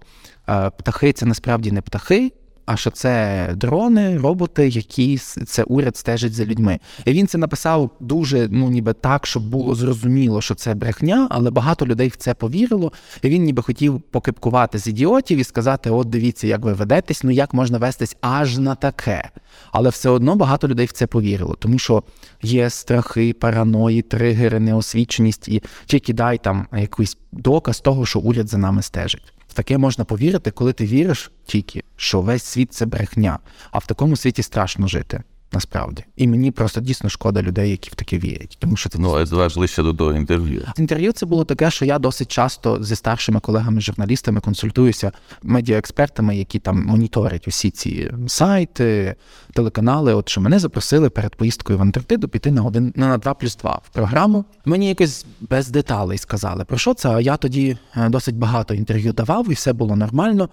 е, 0.50 0.70
птахи 0.70 1.14
це 1.14 1.26
насправді 1.26 1.72
не 1.72 1.82
птахи, 1.82 2.32
а 2.66 2.78
що 2.78 2.92
це 2.92 3.50
дрони, 3.56 4.18
роботи, 4.18 4.68
які 4.68 5.18
це 5.18 5.64
уряд 5.64 5.98
стежить 5.98 6.34
за 6.34 6.46
людьми. 6.46 6.80
І 7.06 7.12
він 7.12 7.28
це 7.28 7.38
написав 7.38 7.90
дуже, 8.00 8.48
ну 8.52 8.70
ніби 8.70 8.94
так, 8.94 9.28
щоб 9.28 9.50
було 9.50 9.76
зрозуміло, 9.76 10.42
що 10.42 10.56
це 10.56 10.74
брехня, 10.74 11.28
але 11.32 11.52
багато 11.52 11.86
людей 11.86 12.08
в 12.08 12.16
це 12.16 12.34
повірило. 12.34 12.92
І 13.22 13.30
він 13.30 13.44
ніби 13.44 13.62
хотів 13.62 14.02
покипкувати 14.02 14.78
з 14.78 14.88
ідіотів 14.88 15.40
і 15.40 15.44
сказати: 15.44 15.90
от 15.90 16.10
дивіться, 16.10 16.48
як 16.48 16.62
ви 16.62 16.74
ведетесь, 16.74 17.24
ну 17.24 17.32
як 17.32 17.54
можна 17.54 17.78
вестись 17.78 18.18
аж 18.22 18.58
на 18.58 18.76
таке. 18.76 19.30
Але 19.72 19.90
все 19.90 20.10
одно 20.10 20.36
багато 20.36 20.68
людей 20.68 20.86
в 20.86 20.92
це 20.92 21.08
повірило, 21.08 21.56
тому 21.60 21.80
що 21.80 22.04
є 22.42 22.70
страхи, 22.70 23.34
параної, 23.34 24.02
тригери, 24.02 24.60
неосвіченість 24.60 25.48
і 25.48 25.64
чи 25.86 26.00
кидай 26.00 26.38
там 26.38 26.68
якийсь 26.74 27.18
доказ 27.32 27.80
того, 27.80 28.06
що 28.06 28.20
уряд 28.20 28.48
за 28.48 28.58
нами 28.58 28.82
стежить. 28.82 29.35
Таке 29.56 29.78
можна 29.78 30.06
повірити, 30.06 30.52
коли 30.52 30.74
ти 30.74 30.86
віриш 30.86 31.32
тільки, 31.46 31.84
що 31.96 32.22
весь 32.22 32.44
світ 32.44 32.74
це 32.74 32.86
брехня, 32.86 33.40
а 33.72 33.78
в 33.78 33.88
такому 33.88 34.16
світі 34.16 34.44
страшно 34.44 34.88
жити. 34.88 35.24
Насправді, 35.56 36.04
і 36.16 36.28
мені 36.28 36.52
просто 36.52 36.82
дійсно 36.82 37.10
шкода 37.10 37.42
людей, 37.42 37.72
які 37.72 37.90
в 37.90 37.96
таке 37.96 38.18
вірять, 38.18 38.58
тому 38.60 38.76
що 38.76 38.90
це 38.90 39.00
Ну, 39.00 39.14
а 39.14 39.26
давай 39.26 39.50
ближче 39.56 39.84
до 39.84 39.94
того 39.94 40.14
інтерв'ю. 40.14 40.62
Інтерв'ю 40.78 41.12
це 41.12 41.26
було 41.26 41.46
таке, 41.46 41.72
що 41.72 41.86
я 41.86 42.00
досить 42.00 42.32
часто 42.32 42.84
зі 42.84 42.96
старшими 42.96 43.40
колегами-журналістами 43.40 44.42
консультуюся 44.42 45.12
медіаекспертами, 45.44 46.38
які 46.38 46.60
там 46.60 46.86
моніторять 46.86 47.48
усі 47.48 47.72
ці 47.72 48.12
сайти, 48.28 49.16
телеканали. 49.54 50.14
От 50.14 50.30
що 50.30 50.42
мене 50.42 50.60
запросили 50.60 51.10
перед 51.10 51.36
поїздкою 51.36 51.80
в 51.80 51.82
Антарктиду 51.82 52.28
піти 52.28 52.52
на 52.52 52.64
один 52.64 52.94
на 52.96 53.18
2 53.18 53.34
плюс 53.34 53.56
2 53.56 53.82
в 53.86 53.90
програму. 53.90 54.46
Мені 54.66 54.90
якось 54.90 55.26
без 55.42 55.70
деталей 55.70 56.18
сказали 56.18 56.66
про 56.66 56.78
що 56.78 56.94
це. 56.94 57.10
А 57.10 57.22
я 57.22 57.38
тоді 57.38 57.78
е, 57.98 58.10
досить 58.10 58.36
багато 58.36 58.74
інтерв'ю 58.74 59.14
давав, 59.14 59.52
і 59.52 59.54
все 59.54 59.74
було 59.74 59.96
нормально. 59.96 60.50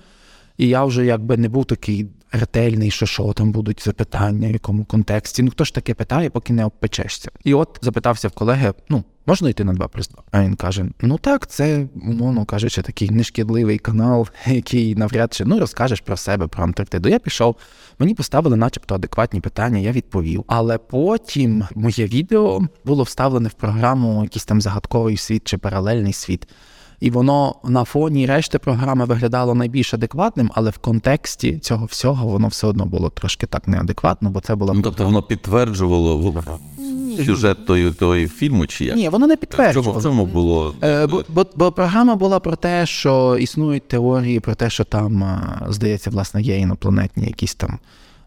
І 0.58 0.68
я 0.68 0.84
вже 0.84 1.04
якби 1.04 1.36
не 1.36 1.48
був 1.48 1.64
такий 1.64 2.06
ретельний, 2.32 2.90
що 2.90 3.06
що 3.06 3.32
там 3.32 3.52
будуть 3.52 3.84
запитання, 3.84 4.48
в 4.48 4.52
якому 4.52 4.84
контексті. 4.84 5.42
Ну 5.42 5.50
хто 5.50 5.64
ж 5.64 5.74
таке 5.74 5.94
питає, 5.94 6.30
поки 6.30 6.52
не 6.52 6.64
обпечешся. 6.64 7.30
І 7.44 7.54
от 7.54 7.78
запитався 7.82 8.28
в 8.28 8.32
колеги: 8.32 8.72
ну 8.88 9.04
можна 9.26 9.48
йти 9.48 9.64
на 9.64 9.72
2 9.72 9.88
плюс 9.88 10.08
2? 10.08 10.22
А 10.30 10.42
він 10.42 10.54
каже: 10.54 10.86
Ну 11.00 11.18
так, 11.18 11.46
це 11.46 11.86
умовно 12.02 12.44
кажучи, 12.44 12.82
такий 12.82 13.10
нешкідливий 13.10 13.78
канал, 13.78 14.28
який 14.46 14.94
навряд 14.94 15.34
чи 15.34 15.44
ну 15.44 15.58
розкажеш 15.58 16.00
про 16.00 16.16
себе, 16.16 16.46
про 16.46 16.64
Антарктиду. 16.64 17.08
Я 17.08 17.18
пішов, 17.18 17.56
мені 17.98 18.14
поставили, 18.14 18.56
начебто, 18.56 18.94
адекватні 18.94 19.40
питання, 19.40 19.78
я 19.78 19.92
відповів. 19.92 20.44
Але 20.46 20.78
потім 20.78 21.64
моє 21.74 22.06
відео 22.06 22.60
було 22.84 23.02
вставлене 23.02 23.48
в 23.48 23.52
програму 23.52 24.22
якийсь 24.22 24.44
там 24.44 24.60
загадковий 24.60 25.16
світ 25.16 25.42
чи 25.44 25.58
паралельний 25.58 26.12
світ. 26.12 26.48
І 27.02 27.10
воно 27.10 27.54
на 27.64 27.84
фоні 27.84 28.26
решти 28.26 28.58
програми 28.58 29.04
виглядало 29.04 29.54
найбільш 29.54 29.94
адекватним, 29.94 30.50
але 30.54 30.70
в 30.70 30.78
контексті 30.78 31.58
цього 31.58 31.86
всього 31.86 32.28
воно 32.28 32.48
все 32.48 32.66
одно 32.66 32.86
було 32.86 33.10
трошки 33.10 33.46
так 33.46 33.68
неадекватно, 33.68 34.30
бо 34.30 34.40
це 34.40 34.54
було 34.54 34.74
Ну, 34.74 34.82
тобто 34.82 35.04
воно 35.04 35.22
підтверджувало 35.22 36.34
сюжет 37.26 37.66
тої, 37.66 37.90
тої 37.90 38.28
фільму, 38.28 38.66
чи 38.66 38.84
як? 38.84 38.96
ні, 38.96 39.08
воно 39.08 39.26
не 39.26 39.36
підтверджувало. 39.36 39.98
в 39.98 40.02
чому 40.02 40.26
було? 40.26 40.74
Е, 40.82 41.06
Бо, 41.06 41.24
бо, 41.28 41.46
бо 41.56 41.72
програма 41.72 42.14
була 42.14 42.40
про 42.40 42.56
те, 42.56 42.86
що 42.86 43.36
існують 43.40 43.88
теорії 43.88 44.40
про 44.40 44.54
те, 44.54 44.70
що 44.70 44.84
там, 44.84 45.22
е, 45.22 45.58
здається, 45.68 46.10
власне, 46.10 46.42
є 46.42 46.58
інопланетні 46.58 47.24
якісь 47.24 47.54
там 47.54 47.78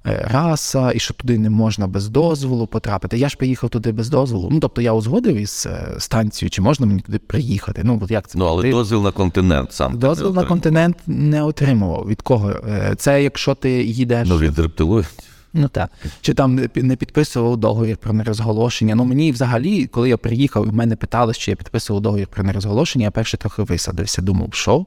раса, 0.06 0.92
і 0.96 1.00
що 1.00 1.14
туди 1.14 1.38
не 1.38 1.50
можна 1.50 1.88
без 1.88 2.10
дозволу 2.10 2.68
потрапити. 2.68 3.18
Я 3.18 3.30
ж 3.30 3.38
приїхав 3.38 3.70
туди 3.70 3.92
без 3.92 4.10
дозволу. 4.10 4.50
Ну, 4.52 4.60
тобто 4.60 4.82
я 4.82 4.94
узгодив 4.94 5.36
із 5.36 5.68
е, 5.72 5.96
станцією, 6.00 6.50
чи 6.50 6.62
можна 6.62 6.86
мені 6.86 7.00
туди 7.00 7.18
приїхати. 7.20 7.82
Ну, 7.84 8.00
от 8.04 8.12
як 8.12 8.28
це 8.28 8.38
Ну, 8.40 8.46
але 8.46 8.62
Ти- 8.64 8.72
дозвіл 8.72 9.04
на 9.04 9.12
континент 9.12 9.74
сам. 9.74 10.00
дозвіл 10.00 10.34
на 10.34 10.44
континент 10.44 10.98
не 11.08 11.44
отримував. 11.44 12.08
Від 12.08 12.22
кого? 12.22 12.50
Е, 12.50 12.94
Це 12.98 13.24
якщо 13.24 13.56
ти 13.56 13.84
їдеш. 13.84 14.28
Ну, 14.30 14.38
від 14.38 14.60
рептилоїдів. 14.60 15.12
Ну 15.58 15.68
так. 15.68 15.90
Чи 16.22 16.34
там 16.34 16.56
не 16.56 16.70
не 16.76 16.96
підписував 16.96 17.58
договір 17.58 17.98
про 17.98 18.14
нерозголошення. 18.14 18.96
Ну 18.96 19.06
мені 19.06 19.32
взагалі, 19.32 19.86
коли 19.88 20.10
я 20.10 20.18
приїхав, 20.18 20.66
і 20.66 20.70
в 20.70 20.74
мене 20.74 20.96
питали, 20.96 21.34
чи 21.34 21.52
я 21.52 21.58
підписував 21.58 22.02
договір 22.02 22.28
про 22.28 22.44
нерозголошення, 22.44 23.06
я 23.06 23.12
перше 23.12 23.38
трохи 23.38 23.64
висадився, 23.64 24.22
думав, 24.22 24.50
що? 24.54 24.86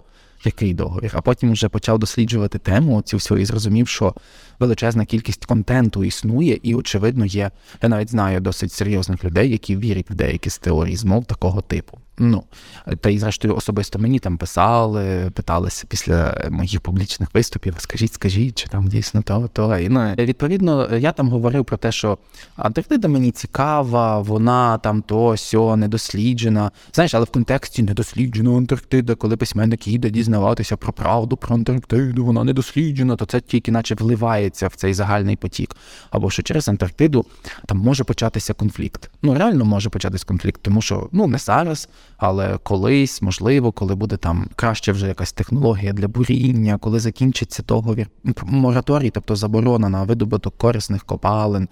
Який 0.48 0.74
договір? 0.74 1.10
А 1.14 1.20
потім 1.20 1.52
вже 1.52 1.68
почав 1.68 1.98
досліджувати 1.98 2.58
тему 2.58 3.02
цю 3.02 3.16
всю 3.16 3.40
і 3.40 3.44
зрозумів, 3.44 3.88
що 3.88 4.14
величезна 4.58 5.04
кількість 5.04 5.44
контенту 5.44 6.04
існує, 6.04 6.58
і, 6.62 6.74
очевидно, 6.74 7.26
є. 7.26 7.50
Я 7.82 7.88
навіть 7.88 8.10
знаю 8.10 8.40
досить 8.40 8.72
серйозних 8.72 9.24
людей, 9.24 9.50
які 9.50 9.76
вірять 9.76 10.10
в 10.10 10.14
деякі 10.14 10.50
з 10.50 10.58
теорій 10.58 10.96
змов 10.96 11.24
такого 11.24 11.60
типу. 11.60 11.98
Ну, 12.18 12.44
та 13.00 13.10
й 13.10 13.18
зрештою 13.18 13.56
особисто 13.56 13.98
мені 13.98 14.18
там 14.18 14.38
писали, 14.38 15.30
питалися 15.34 15.86
після 15.88 16.48
моїх 16.50 16.80
публічних 16.80 17.28
виступів, 17.34 17.74
скажіть, 17.78 18.12
скажіть, 18.12 18.58
чи 18.58 18.68
там 18.68 18.88
дійсно 18.88 19.22
то, 19.22 19.50
то. 19.52 19.78
І, 19.78 19.88
ну, 19.88 20.14
відповідно, 20.18 20.96
я 20.96 21.12
там 21.12 21.28
говорив 21.28 21.64
про 21.64 21.76
те, 21.76 21.92
що 21.92 22.18
Антарктида 22.56 23.08
мені 23.08 23.30
цікава, 23.30 24.20
вона 24.20 24.78
там 24.78 25.02
то 25.02 25.36
сьо 25.36 25.76
недосліджена. 25.76 26.70
Знаєш, 26.94 27.14
але 27.14 27.24
в 27.24 27.30
контексті 27.30 27.82
недосліджена 27.82 28.56
Антарктида, 28.56 29.14
коли 29.14 29.36
письменник 29.36 29.86
їде 29.86 30.10
дізнаватися 30.10 30.76
про 30.76 30.92
правду 30.92 31.36
про 31.36 31.54
Антарктиду, 31.54 32.24
вона 32.24 32.44
недосліджена, 32.44 33.16
то 33.16 33.26
це 33.26 33.40
тільки 33.40 33.72
наче 33.72 33.94
вливається 33.94 34.68
в 34.68 34.74
цей 34.74 34.94
загальний 34.94 35.36
потік. 35.36 35.76
Або 36.10 36.30
що 36.30 36.42
через 36.42 36.68
Антарктиду 36.68 37.26
там 37.66 37.78
може 37.78 38.04
початися 38.04 38.54
конфлікт. 38.54 39.10
Ну 39.22 39.34
реально 39.34 39.64
може 39.64 39.90
початися 39.90 40.24
конфлікт, 40.26 40.60
тому 40.62 40.82
що 40.82 41.08
ну 41.12 41.26
не 41.26 41.38
зараз, 41.38 41.88
але 42.18 42.58
колись, 42.62 43.22
можливо, 43.22 43.72
коли 43.72 43.94
буде 43.94 44.16
там 44.16 44.48
краще 44.56 44.92
вже 44.92 45.06
якась 45.06 45.32
технологія 45.32 45.92
для 45.92 46.08
буріння, 46.08 46.78
коли 46.78 47.00
закінчиться 47.00 47.62
договір 47.62 48.06
мораторій, 48.42 49.10
тобто 49.10 49.36
заборона 49.36 49.88
на 49.88 50.02
видобуток 50.02 50.56
корисних 50.56 51.04
копалин. 51.04 51.68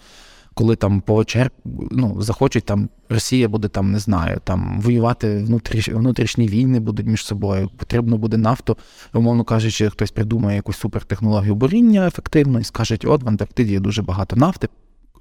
Коли 0.54 0.76
там 0.76 1.00
по 1.00 1.24
чер... 1.24 1.50
ну, 1.90 2.22
захочуть 2.22 2.64
там 2.64 2.88
Росія 3.08 3.48
буде 3.48 3.68
там, 3.68 3.92
не 3.92 3.98
знаю, 3.98 4.40
там 4.44 4.80
воювати 4.80 5.38
внутріш... 5.38 5.88
внутрішні 5.88 6.48
війни 6.48 6.80
будуть 6.80 7.06
між 7.06 7.24
собою. 7.24 7.70
Потрібно 7.76 8.18
буде 8.18 8.36
нафту. 8.36 8.76
Умовно 9.14 9.44
кажучи, 9.44 9.90
хтось 9.90 10.10
придумає 10.10 10.56
якусь 10.56 10.76
супертехнологію 10.76 11.54
буріння 11.54 12.06
ефективно 12.06 12.60
і 12.60 12.64
скаже, 12.64 12.98
от 13.04 13.22
в 13.22 13.28
Антарктиді 13.28 13.78
дуже 13.78 14.02
багато 14.02 14.36
нафти. 14.36 14.68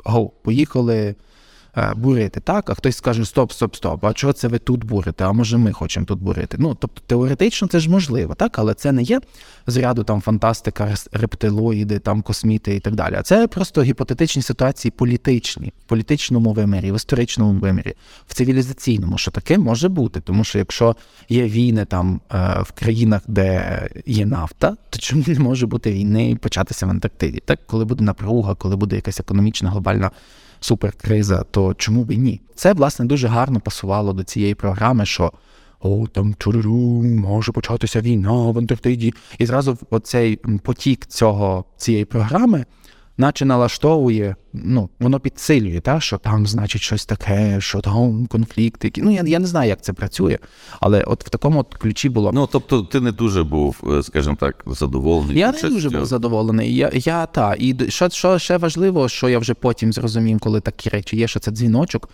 Гоу, 0.06 0.32
поїхали 0.44 1.16
бурити, 1.96 2.40
так? 2.40 2.70
А 2.70 2.74
хтось 2.74 2.98
скаже: 2.98 3.26
стоп, 3.26 3.52
стоп, 3.52 3.76
стоп. 3.76 4.06
А 4.06 4.14
чого 4.14 4.34
це 4.34 4.48
ви 4.48 4.60
тут 4.60 4.84
бурите? 4.84 5.24
А 5.26 5.32
може 5.32 5.58
ми 5.58 5.72
хочемо 5.72 6.06
тут 6.06 6.20
бурити? 6.20 6.58
Ну, 6.60 6.76
тобто 6.76 7.02
теоретично 7.08 7.68
це 7.68 7.80
ж 7.80 7.90
можливо, 7.90 8.36
так? 8.36 8.60
Але 8.60 8.74
це 8.74 8.92
не 8.92 9.04
є 9.04 9.22
з 9.68 9.78
ряду 9.78 10.04
там 10.04 10.22
фантастика, 10.22 10.96
рептилоїди, 11.12 12.00
там 12.00 12.22
косміти 12.22 12.76
і 12.76 12.80
так 12.80 12.96
далі. 12.96 13.16
А 13.20 13.22
це 13.22 13.48
просто 13.48 13.82
гіпотетичні 13.82 14.42
ситуації 14.42 14.92
політичні, 14.92 15.74
в 15.86 15.90
політичному 15.90 16.54
вимірі, 16.54 16.92
в 16.92 16.96
історичному 16.96 17.60
вимірі, 17.60 17.94
в 18.28 18.34
цивілізаційному, 18.34 19.18
що 19.18 19.32
таке 19.32 19.58
може 19.58 19.90
бути. 19.90 20.22
Тому 20.22 20.44
що 20.44 20.58
якщо 20.58 20.96
є 21.30 21.44
війни 21.44 21.86
там 21.86 22.22
е, 22.34 22.38
в 22.62 22.72
країнах, 22.72 23.22
де 23.28 23.82
є 24.06 24.26
нафта, 24.26 24.78
то 24.90 25.00
чому 25.00 25.24
не 25.28 25.40
може 25.40 25.68
бути 25.68 25.92
війни 25.92 26.32
і 26.32 26.36
початися 26.36 26.86
в 26.86 26.90
Антарктиді? 26.90 27.42
Так, 27.46 27.60
коли 27.68 27.86
буде 27.86 28.04
напруга, 28.04 28.56
коли 28.56 28.76
буде 28.76 28.96
якась 28.96 29.20
економічна 29.20 29.70
глобальна 29.70 30.12
суперкриза, 30.60 31.44
то 31.52 31.74
чому 31.74 32.04
б 32.04 32.12
і 32.12 32.18
ні? 32.18 32.42
Це 32.56 32.74
власне 32.74 33.06
дуже 33.06 33.28
гарно 33.28 33.60
пасувало 33.60 34.14
до 34.14 34.24
цієї 34.24 34.56
програми, 34.56 35.06
що 35.06 35.34
о, 35.80 36.08
там 36.08 36.36
чуруру, 36.40 37.04
може 37.04 37.52
початися 37.52 38.02
війна 38.02 38.32
в 38.32 38.58
Антарктиді. 38.58 39.14
І 39.38 39.46
зразу 39.46 39.78
оцей 39.90 40.36
потік 40.64 41.06
цього 41.06 41.66
цієї 41.78 42.06
програми. 42.06 42.66
Наче 43.18 43.46
налаштовує, 43.46 44.36
ну 44.54 44.90
воно 45.00 45.20
підсилює, 45.20 45.80
та 45.80 46.00
що 46.00 46.18
там 46.18 46.48
значить 46.48 46.82
щось 46.82 47.06
таке, 47.06 47.62
що 47.62 47.82
там 47.82 48.26
конфлікти. 48.28 48.88
які- 48.88 49.02
Ну 49.02 49.12
я, 49.12 49.24
я 49.28 49.40
не 49.40 49.48
знаю, 49.48 49.70
як 49.70 49.82
це 49.82 49.94
працює, 49.94 50.38
але 50.80 51.04
от 51.04 51.26
в 51.26 51.30
такому 51.30 51.60
от 51.60 51.74
ключі 51.76 52.10
було. 52.10 52.32
Ну, 52.32 52.48
тобто, 52.52 52.82
ти 52.82 53.00
не 53.02 53.12
дуже 53.12 53.44
був, 53.44 53.84
е, 54.00 54.04
скажімо 54.04 54.38
так, 54.40 54.64
задоволений. 54.68 55.38
Я 55.40 55.52
не 55.52 55.58
дуже 55.70 55.90
був 55.90 56.06
задоволений. 56.06 56.76
Я, 56.76 56.92
я 56.94 57.26
та 57.26 57.56
і 57.60 57.76
що, 57.90 58.10
що 58.10 58.40
ще 58.40 58.58
важливо, 58.58 59.10
що 59.10 59.30
я 59.30 59.40
вже 59.40 59.54
потім 59.54 59.94
зрозумів, 59.94 60.40
коли 60.40 60.62
такі 60.62 60.90
речі 60.90 61.18
є, 61.18 61.28
що 61.28 61.40
це 61.40 61.52
дзвіночок. 61.52 62.10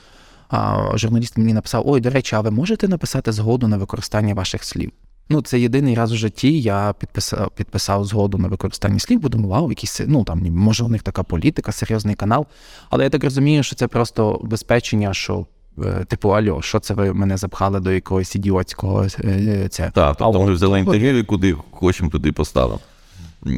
А 0.50 0.88
журналіст 0.98 1.38
мені 1.38 1.54
написав: 1.54 1.84
Ой, 1.86 2.02
до 2.02 2.10
речі, 2.10 2.36
а 2.36 2.42
ви 2.42 2.52
можете 2.52 2.88
написати 2.88 3.32
згоду 3.32 3.68
на 3.68 3.78
використання 3.78 4.34
ваших 4.34 4.64
слів? 4.64 4.92
Ну, 5.32 5.42
це 5.42 5.60
єдиний 5.60 5.96
раз 5.96 6.12
у 6.12 6.16
житті 6.16 6.62
я 6.62 6.94
підписав, 7.00 7.52
підписав 7.56 8.06
згоду 8.06 8.38
на 8.38 8.48
використання 8.48 9.00
слів, 9.00 9.20
бо 9.20 9.30
думав, 9.30 9.50
вау, 9.50 9.70
якісь, 9.70 10.02
ну 10.08 10.24
там 10.24 10.40
може 10.52 10.84
у 10.84 10.88
них 10.90 11.04
така 11.04 11.24
політика, 11.24 11.72
серйозний 11.72 12.16
канал. 12.16 12.46
Але 12.90 13.04
я 13.04 13.10
так 13.10 13.24
розумію, 13.24 13.64
що 13.64 13.76
це 13.76 13.88
просто 13.88 14.34
убезпечення, 14.34 15.14
що. 15.14 15.46
е, 15.84 16.06
Типу, 16.08 16.30
альо, 16.30 16.62
що 16.62 16.80
це 16.80 16.94
ви 16.94 17.14
мене 17.14 17.38
запхали 17.38 17.80
до 17.80 17.92
якогось 17.92 18.36
ідіотського 18.36 19.06
е, 19.20 19.68
це? 19.70 19.92
Так, 19.96 20.16
тобто 20.20 20.44
ми 20.44 20.52
взяли 20.54 20.80
інтерв'ю 20.80 21.18
і 21.18 21.24
куди 21.24 21.56
хочемо, 21.72 22.10
туди 22.10 22.32
поставимо. 22.32 22.80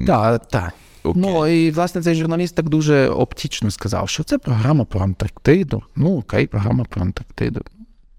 так, 0.07 0.47
так. 0.47 0.73
Окей. 1.03 1.21
Ну 1.21 1.47
і 1.47 1.71
власне 1.71 2.01
цей 2.01 2.15
журналіст 2.15 2.55
так 2.55 2.69
дуже 2.69 3.09
оптично 3.09 3.71
сказав, 3.71 4.09
що 4.09 4.23
це 4.23 4.37
програма 4.37 4.85
про 4.85 5.01
Антарктиду. 5.01 5.83
Ну 5.95 6.17
окей, 6.17 6.47
програма 6.47 6.83
про 6.89 7.01
Антарктиду. 7.01 7.61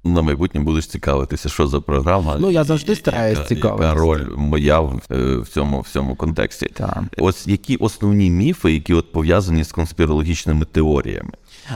На 0.04 0.22
майбутнє 0.22 0.60
будеш 0.60 0.86
цікавитися, 0.86 1.48
що 1.48 1.66
за 1.66 1.80
програма. 1.80 2.36
Ну, 2.40 2.50
я 2.50 2.64
завжди 2.64 2.94
стараюсь 2.96 3.38
цікавитися. 3.48 3.88
Яка 3.88 4.00
роль 4.00 4.26
моя 4.36 4.80
в, 4.80 5.00
е, 5.10 5.36
в 5.36 5.48
цьому, 5.48 5.80
в 5.80 5.88
цьому 5.88 6.16
контексті. 6.16 6.66
Так. 6.66 7.02
Ось 7.18 7.46
які 7.46 7.76
основні 7.76 8.30
міфи, 8.30 8.72
які 8.72 8.94
от 8.94 9.12
пов'язані 9.12 9.64
з 9.64 9.72
конспірологічними 9.72 10.64
теоріями. 10.64 11.30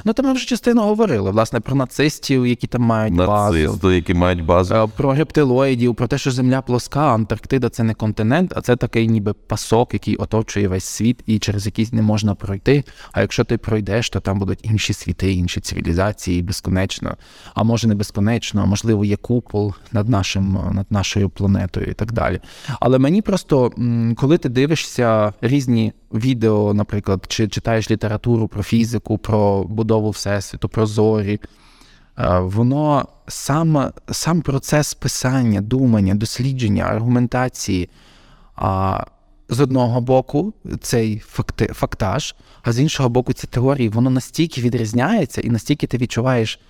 Ну 0.05 0.13
то 0.13 0.23
ми 0.23 0.33
вже 0.33 0.47
частину 0.47 0.83
говорили, 0.83 1.31
власне, 1.31 1.61
про 1.61 1.75
нацистів, 1.75 2.47
які 2.47 2.67
там 2.67 2.83
мають 2.83 3.15
базу. 3.15 3.93
Які 3.95 4.15
мають 4.15 4.45
базу. 4.45 4.75
е, 4.75 4.87
Про 4.97 5.15
рептилоїдів, 5.15 5.95
про 5.95 6.07
те, 6.07 6.19
що 6.19 6.31
Земля 6.31 6.63
плоска, 6.63 7.15
Антарктида 7.15 7.69
це 7.69 7.83
не 7.83 7.95
континент, 7.95 8.53
а 8.57 8.61
це 8.61 8.77
такий 8.77 9.09
ніби 9.09 9.33
пасок, 9.33 9.93
який 9.95 10.17
оточує 10.17 10.69
весь 10.69 10.85
світ, 10.85 11.23
і 11.27 11.39
через 11.39 11.67
який 11.67 11.89
не 11.93 12.03
можна 12.03 12.35
пройти. 12.35 12.85
А 13.13 13.21
якщо 13.21 13.45
ти 13.45 13.59
пройдеш, 13.59 14.11
то 14.11 14.21
там 14.21 14.39
будуть 14.39 14.59
інші 14.63 14.93
світи, 14.93 15.33
інші 15.33 15.61
цивілізації, 15.61 16.43
безконечно. 16.43 17.17
А 17.55 17.63
може 17.63 17.89
не 17.89 17.95
безконечно, 17.95 18.63
а 18.63 18.67
можливо, 18.67 19.05
є 19.05 19.17
купол 19.17 19.75
над 19.93 20.09
нашим 20.09 20.59
над 20.73 20.87
нашою 20.91 21.29
планетою 21.29 21.87
і 21.87 21.95
так 21.95 22.13
далі. 22.13 22.41
Але 22.81 22.99
мені 22.99 23.23
просто, 23.23 23.73
коли 24.17 24.39
ти 24.39 24.49
дивишся 24.49 25.33
різні 25.41 25.93
відео, 26.15 26.75
наприклад, 26.75 27.25
чи 27.29 27.49
читаєш 27.49 27.91
літературу 27.91 28.49
про 28.49 28.63
фізику, 28.63 29.19
про 29.19 29.65
будову 29.65 30.11
всесвіту, 30.11 30.69
про 30.69 30.87
зорі. 30.87 31.41
Е, 32.19 32.39
Воно 32.39 33.09
сам, 33.29 33.93
сам 34.11 34.43
процес 34.43 34.95
писання, 34.95 35.61
думання, 35.61 36.15
дослідження, 36.15 36.85
аргументації. 36.85 37.91
З 39.51 39.61
одного 39.61 40.01
боку, 40.01 40.55
цей 40.81 41.19
факти, 41.19 41.67
фактаж, 41.67 42.35
а 42.63 42.73
з 42.73 42.81
іншого 42.81 43.09
боку, 43.09 43.33
ці 43.33 43.47
теорії, 43.47 43.89
воно 43.89 44.11
настільки 44.11 44.61
відрізняється, 44.61 45.41
і 45.41 45.51
настільки 45.51 45.87
ти 45.87 45.99
відчуваєш 45.99 46.61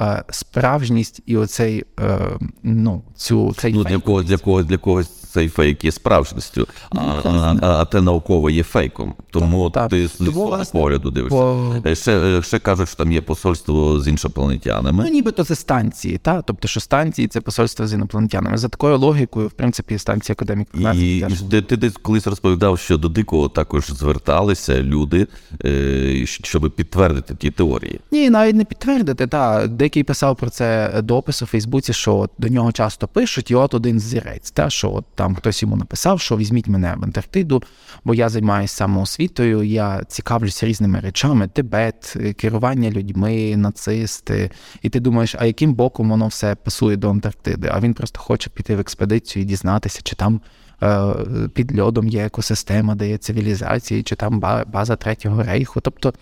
е, 0.00 0.24
справжність 0.30 1.22
і 1.26 1.36
оцей, 1.36 1.84
е, 2.00 2.18
ну, 2.62 3.02
цю, 3.16 3.54
цей 3.58 3.72
Ну, 3.72 3.84
для 3.84 3.98
когось, 3.98 4.26
для 4.26 4.36
когось, 4.36 4.66
для 4.66 4.78
когось 4.78 5.08
цей 5.28 5.48
фейк 5.48 5.84
є 5.84 5.92
справжністю, 5.92 6.68
а, 6.90 7.00
а, 7.24 7.56
а 7.62 7.84
те 7.84 8.00
наукове 8.00 8.52
є 8.52 8.62
фейком. 8.62 9.14
Тому 9.30 9.70
Так, 9.70 9.90
ти 9.90 10.08
з 10.08 10.12
тому, 10.12 10.32
свого 10.32 10.62
погляду 10.72 11.10
дивишся. 11.10 11.36
по- 11.38 11.74
Е, 11.86 11.94
Ще, 11.94 12.18
е, 12.18 12.42
ще 12.42 12.58
кажуть, 12.58 12.88
що 12.88 12.96
там 12.96 13.12
є 13.12 13.20
посольство 13.20 14.00
з 14.00 14.08
іншопланетянами. 14.08 15.04
Ну, 15.04 15.10
нібито 15.10 15.44
це 15.44 15.54
станції, 15.54 16.18
та? 16.18 16.42
тобто, 16.42 16.68
що 16.68 16.80
станції 16.80 17.28
це 17.28 17.40
посольство 17.40 17.86
з 17.86 17.92
інопланетянами. 17.92 18.58
За 18.58 18.68
такою 18.68 18.98
логікою, 18.98 19.48
в 19.48 19.52
принципі, 19.52 19.98
станція 19.98 20.34
академік 20.34 20.68
І 20.94 21.24
ти, 21.50 21.62
ти 21.62 21.76
десь 21.76 21.92
колись 22.02 22.26
розповідав, 22.26 22.78
що 22.78 22.98
до 22.98 23.08
дикого 23.08 23.48
також 23.48 23.86
зверталися 23.86 24.82
люди, 24.82 25.26
е, 25.64 26.26
щоб 26.26 26.70
підтвердити 26.76 27.34
ті 27.34 27.50
теорії. 27.50 28.00
Ні, 28.12 28.30
навіть 28.30 28.56
не 28.56 28.64
підтвердити. 28.64 29.26
Та 29.26 29.66
деякий 29.66 30.02
писав 30.02 30.36
про 30.36 30.50
це 30.50 30.92
допис 31.02 31.42
у 31.42 31.46
Фейсбуці, 31.46 31.92
що 31.92 32.28
до 32.38 32.48
нього 32.48 32.72
часто 32.72 33.08
пишуть, 33.08 33.50
і 33.50 33.54
от 33.54 33.74
один 33.74 34.00
зірець, 34.00 34.50
та 34.50 34.70
що 34.70 34.92
от 34.92 35.04
там 35.18 35.34
хтось 35.34 35.62
йому 35.62 35.76
написав, 35.76 36.20
що 36.20 36.36
візьміть 36.36 36.68
мене 36.68 36.94
в 36.96 37.04
Антарктиду, 37.04 37.62
бо 38.04 38.14
я 38.14 38.28
займаюся 38.28 38.74
самоосвітою, 38.74 39.62
я 39.62 40.04
цікавлюся 40.08 40.66
різними 40.66 41.00
речами: 41.00 41.48
Тибет, 41.48 42.16
керування 42.36 42.90
людьми, 42.90 43.56
нацисти. 43.56 44.50
І 44.82 44.88
ти 44.88 45.00
думаєш, 45.00 45.36
а 45.38 45.46
яким 45.46 45.74
боком 45.74 46.10
воно 46.10 46.26
все 46.26 46.54
пасує 46.54 46.96
до 46.96 47.10
Антарктиди? 47.10 47.68
А 47.72 47.80
він 47.80 47.94
просто 47.94 48.18
хоче 48.18 48.50
піти 48.50 48.76
в 48.76 48.80
експедицію 48.80 49.42
і 49.42 49.46
дізнатися, 49.46 50.00
чи 50.02 50.16
там. 50.16 50.40
е, 50.82 51.14
Під 51.54 51.78
льодом 51.80 52.08
є 52.08 52.24
екосистема, 52.26 52.94
де 52.94 53.08
є 53.08 53.18
цивілізації, 53.18 54.02
чи 54.02 54.14
там 54.16 54.40
база 54.66 54.96
третього 54.96 55.42
рейху. 55.42 55.80
Тобто 55.80 56.14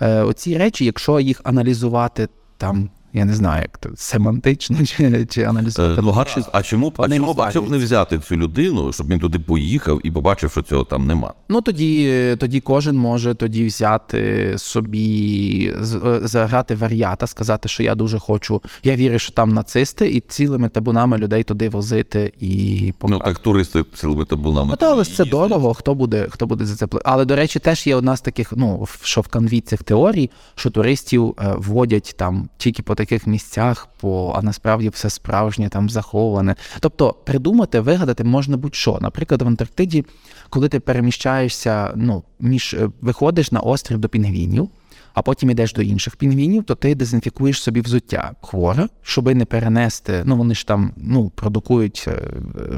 е, 0.00 0.22
оці 0.22 0.58
речі, 0.58 0.84
якщо 0.84 1.20
їх 1.20 1.40
аналізувати 1.44 2.28
там, 2.58 2.90
я 3.16 3.24
не 3.24 3.34
знаю, 3.34 3.62
як 3.62 3.78
то 3.78 3.90
семантично 3.96 4.86
чи, 4.86 5.26
чи 5.26 5.42
Е, 5.42 5.48
аналізувати. 5.48 6.02
Ну, 6.02 6.12
логічно, 6.12 6.42
а 6.52 6.62
чому 6.62 6.90
б 6.90 6.94
а 6.96 7.02
Вони 7.02 7.16
чому, 7.16 7.34
б- 7.34 7.40
а 7.40 7.52
чому 7.52 7.68
не 7.70 7.78
взяти 7.78 8.18
цю 8.18 8.36
людину, 8.36 8.92
щоб 8.92 9.08
він 9.08 9.18
туди 9.18 9.38
поїхав 9.38 10.00
і 10.04 10.10
побачив, 10.10 10.50
що 10.50 10.62
цього 10.62 10.84
там 10.84 11.06
нема? 11.06 11.34
Ну 11.48 11.60
тоді, 11.60 12.36
тоді 12.38 12.60
кожен 12.60 12.96
може 12.96 13.34
тоді 13.34 13.66
взяти 13.66 14.54
собі, 14.58 15.74
е, 16.04 16.20
заграти 16.22 16.74
варіата, 16.74 17.26
сказати, 17.26 17.68
що 17.68 17.82
я 17.82 17.94
дуже 17.94 18.18
хочу. 18.18 18.62
Я 18.82 18.96
вірю, 18.96 19.18
що 19.18 19.32
там 19.32 19.50
нацисти, 19.50 20.08
і 20.10 20.20
цілими 20.20 20.68
табунами 20.68 21.18
людей 21.18 21.42
туди 21.42 21.68
возити 21.68 22.32
і 22.40 22.92
Ну 23.02 23.18
так 23.18 23.38
туристи 23.38 23.84
цілими 23.94 24.24
табунами. 24.24 24.68
Ну, 24.70 24.76
та, 24.76 24.90
але 24.90 25.04
це 25.04 25.24
дорого, 25.24 25.74
хто 25.74 25.94
буде, 25.94 26.26
хто 26.30 26.46
буде 26.46 26.64
за 26.64 26.76
це 26.76 26.86
платити. 26.86 27.10
Але, 27.10 27.24
до 27.24 27.36
речі, 27.36 27.58
теж 27.58 27.86
є 27.86 27.96
одна 27.96 28.16
з 28.16 28.20
таких, 28.20 28.52
ну, 28.56 28.86
що 29.02 29.20
в 29.20 29.28
канві 29.28 29.60
цих 29.60 29.82
теорій, 29.82 30.30
що 30.54 30.70
туристів 30.70 31.34
е, 31.40 31.54
вводять 31.58 32.14
там 32.18 32.48
тільки 32.56 32.82
по 32.82 32.94
таких 32.94 33.05
місцях, 33.26 33.88
по, 34.00 34.32
а 34.36 34.42
насправді 34.42 34.88
все 34.88 35.10
справжнє, 35.10 35.68
там 35.68 35.90
заховане. 35.90 36.54
Тобто 36.80 37.12
придумати, 37.24 37.80
вигадати 37.80 38.24
можна 38.24 38.56
будь-що. 38.56 38.98
Наприклад, 39.00 39.42
в 39.42 39.46
Антарктиді, 39.46 40.04
коли 40.50 40.68
ти 40.68 40.80
переміщаєшся, 40.80 41.92
ну, 41.96 42.22
між 42.40 42.74
е, 42.74 42.90
виходиш 43.00 43.52
на 43.52 43.60
острів 43.60 43.98
до 43.98 44.08
пінгвінів. 44.08 44.70
А 45.16 45.22
потім 45.22 45.50
йдеш 45.50 45.72
до 45.72 45.82
інших 45.82 46.16
пінгвінів, 46.16 46.64
то 46.64 46.74
ти 46.74 46.94
дезінфікуєш 46.94 47.62
собі 47.62 47.80
взуття 47.80 48.32
хвора, 48.42 48.88
щоби 49.02 49.34
не 49.34 49.44
перенести. 49.44 50.22
Ну 50.24 50.36
вони 50.36 50.54
ж 50.54 50.66
там 50.66 50.92
ну 50.96 51.30
продукують 51.30 52.04
е, 52.08 52.20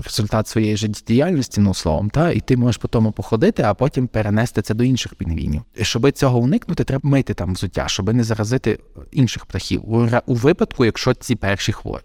результат 0.05 0.49
своєї 0.49 0.77
життєдіяльності, 0.77 1.61
ну 1.61 1.75
словом, 1.75 2.11
та 2.11 2.31
і 2.31 2.41
ти 2.41 2.57
можеш 2.57 2.77
по 2.77 2.89
тому 2.89 3.13
походити, 3.13 3.63
а 3.63 3.75
потім 3.75 4.07
перенести 4.07 4.63
це 4.63 4.75
до 4.75 4.85
інших 4.85 5.15
пінгвінів. 5.15 5.63
І 5.77 5.85
щоби 5.85 6.13
цього 6.13 6.39
уникнути, 6.39 6.85
треба 6.85 7.09
мити 7.09 7.35
там 7.35 7.55
взуття, 7.55 7.89
щоби 7.89 8.13
не 8.13 8.25
заразити 8.25 8.79
інших 9.11 9.47
птахів 9.47 9.83
у 10.27 10.35
випадку, 10.35 10.85
якщо 10.85 11.15
ці 11.15 11.37
перші 11.37 11.73
хворі. 11.73 12.03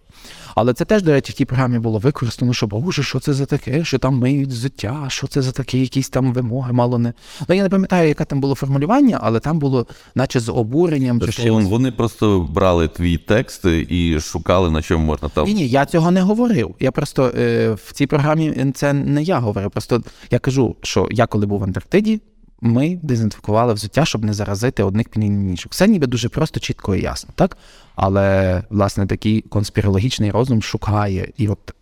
Але 0.56 0.74
це 0.74 0.86
теж, 0.86 1.03
до 1.03 1.12
речі, 1.12 1.32
в 1.32 1.36
тій 1.36 1.46
програмі 1.46 1.80
було 1.80 2.00
використано, 2.00 2.53
що 2.53 2.68
боже, 2.68 3.03
що 3.03 3.20
це 3.20 3.34
за 3.34 3.46
таке, 3.46 3.84
що 3.84 4.00
там 4.00 4.18
миють 4.18 4.50
взуття, 4.50 5.06
що 5.08 5.27
це 5.27 5.42
за 5.42 5.51
такі 5.51 5.80
якісь 5.80 6.10
там 6.10 6.34
вимоги, 6.34 6.74
мало 6.74 6.98
не. 6.98 7.13
Ну 7.48 7.56
я 7.56 7.63
не 7.63 7.70
пам'ятаю, 7.70 8.08
яке 8.08 8.25
там 8.25 8.42
було 8.42 8.56
формулювання, 8.56 9.20
але 9.22 9.39
там 9.39 9.60
було, 9.60 9.88
наче 10.15 10.39
з 10.39 10.50
обуренням 10.50 11.20
чи 11.20 11.25
Тобто 11.25 11.42
щось. 11.42 11.65
вони 11.65 11.92
просто 11.92 12.48
брали 12.51 12.88
твій 12.88 13.18
текст 13.18 13.65
і 13.65 14.20
шукали, 14.20 14.72
на 14.72 14.82
чому 14.82 15.06
можна 15.06 15.30
там. 15.30 15.46
Ні, 15.46 15.53
ні, 15.53 15.68
я 15.68 15.86
цього 15.86 16.12
не 16.12 16.22
говорив. 16.22 16.76
Я 16.80 16.91
просто 16.91 17.32
е, 17.38 17.71
в 17.86 17.91
цій 17.93 18.08
програмі 18.08 18.71
це 18.76 18.93
не 18.93 19.24
я 19.24 19.39
говорив. 19.39 19.71
Просто 19.71 20.04
я 20.32 20.39
кажу, 20.39 20.76
що 20.82 21.08
я 21.12 21.28
коли 21.28 21.45
був 21.45 21.60
в 21.60 21.63
Антарктиді, 21.63 22.21
ми 22.63 22.99
дезінфікували 23.04 23.73
взуття, 23.73 24.06
щоб 24.06 24.26
не 24.26 24.34
заразити 24.34 24.84
одних 24.84 25.10
пінгвінів 25.10 25.49
інших. 25.49 25.71
Все 25.71 25.88
ніби 25.88 26.08
дуже 26.08 26.30
просто, 26.30 26.60
чітко 26.60 26.95
і 26.95 27.02
ясно, 27.02 27.34
так? 27.36 27.58
Але 27.95 28.62
власне 28.69 29.08
такий 29.08 29.41
конспірологічний 29.41 30.32
розум 30.32 30.62
шукає, 30.62 31.32
і 31.38 31.47
от 31.47 31.73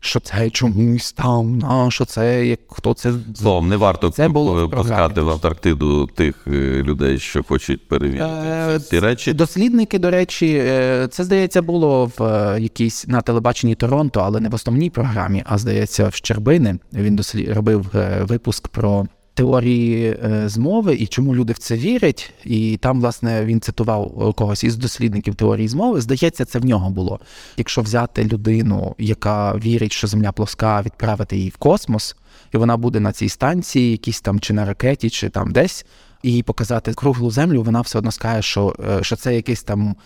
що 0.00 0.20
це 0.20 0.50
чомусь 0.50 1.12
там, 1.12 1.64
а 1.64 1.90
що 1.90 2.04
це, 2.04 2.46
як 2.46 2.60
хто 2.68 2.94
це 2.94 3.12
Словом, 3.34 3.68
не 3.68 3.76
варто 3.76 4.10
Це 4.10 4.28
було 4.28 4.66
в 4.66 4.70
пускати 4.70 5.20
в 5.20 5.30
Антарктиду 5.30 6.06
тих 6.06 6.34
е, 6.46 6.50
людей, 6.82 7.18
що 7.18 7.42
хочуть 7.42 7.88
перевірити 7.88 8.24
Е, 8.24 8.80
ці 8.80 9.00
речі. 9.00 9.32
Дослідники, 9.32 9.98
до 9.98 10.10
речі, 10.10 10.62
е, 10.64 11.08
це 11.10 11.24
здається 11.24 11.62
було 11.62 12.10
в 12.18 12.22
е, 12.22 12.60
якійсь 12.60 13.08
на 13.08 13.20
телебаченні 13.20 13.74
Торонто, 13.74 14.20
але 14.20 14.40
не 14.40 14.48
в 14.48 14.54
основній 14.54 14.90
програмі, 14.90 15.42
а 15.46 15.58
здається, 15.58 16.08
в 16.08 16.14
Щербини. 16.14 16.78
Він 16.92 17.16
дослід... 17.16 17.48
робив 17.48 17.86
е, 17.94 18.20
випуск 18.22 18.68
про 18.68 19.06
теорії 19.38 20.16
е, 20.24 20.48
змови 20.48 20.94
і 20.94 21.06
чому 21.06 21.34
люди 21.34 21.52
в 21.52 21.58
це 21.58 21.76
вірять. 21.76 22.32
І 22.44 22.76
там, 22.76 23.00
власне, 23.00 23.44
він 23.44 23.60
цитував 23.60 24.34
когось 24.36 24.64
із 24.64 24.76
дослідників 24.76 25.34
теорії 25.34 25.68
змови. 25.68 26.00
Здається, 26.00 26.44
це 26.44 26.58
в 26.58 26.64
нього 26.64 26.90
було. 26.90 27.20
Якщо 27.56 27.82
взяти 27.82 28.24
людину, 28.24 28.94
яка 28.98 29.56
вірить, 29.56 29.92
що 29.92 30.06
Земля 30.06 30.32
плоска, 30.32 30.82
відправити 30.82 31.36
її 31.36 31.50
в 31.50 31.56
космос, 31.56 32.16
і 32.54 32.56
вона 32.56 32.76
буде 32.76 33.00
на 33.00 33.12
цій 33.12 33.28
станції, 33.28 33.90
якісь 33.90 34.20
там 34.20 34.40
чи 34.40 34.52
на 34.52 34.64
ракеті, 34.64 35.10
чи 35.10 35.28
там 35.28 35.50
десь. 35.50 35.86
І 36.22 36.42
показати 36.42 36.94
круглу 36.94 37.30
землю, 37.30 37.62
вона 37.62 37.80
все 37.80 37.98
одно 37.98 38.10
скаже, 38.10 38.42
що, 38.42 38.74
е, 38.88 39.02
що 39.02 39.16
це 39.16 39.34
якийсь 39.34 39.62
там 39.62 39.96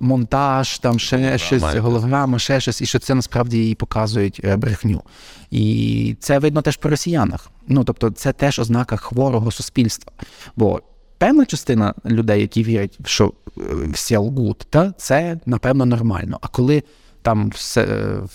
монтаж, 0.00 0.78
там 0.78 0.98
ще 0.98 1.38
щось, 1.38 1.62
якась. 1.62 1.76
голограма, 1.76 2.38
ще 2.38 2.60
щось, 2.60 2.82
і 2.82 2.86
що 2.86 2.98
це 2.98 3.14
насправді 3.14 3.58
їй 3.58 3.74
показують 3.74 4.40
е, 4.44 4.56
брехню. 4.56 5.02
І 5.50 6.16
це 6.20 6.38
видно 6.38 6.62
теж 6.62 6.76
по 6.76 6.88
росіянах. 6.88 7.50
Ну 7.68 7.84
тобто, 7.84 8.10
це 8.10 8.32
теж 8.32 8.58
ознака 8.58 8.96
хворого 8.96 9.50
суспільства. 9.50 10.12
Бо 10.56 10.82
певна 11.18 11.46
частина 11.46 11.94
людей, 12.06 12.40
які 12.40 12.62
вірять, 12.62 12.98
що 13.04 13.32
е, 13.58 13.60
всі 13.92 14.16
лгут, 14.16 14.66
та 14.70 14.92
це 14.92 15.38
напевно 15.46 15.86
нормально. 15.86 16.38
А 16.42 16.48
коли 16.48 16.82
там 17.24 17.48
все, 17.48 17.86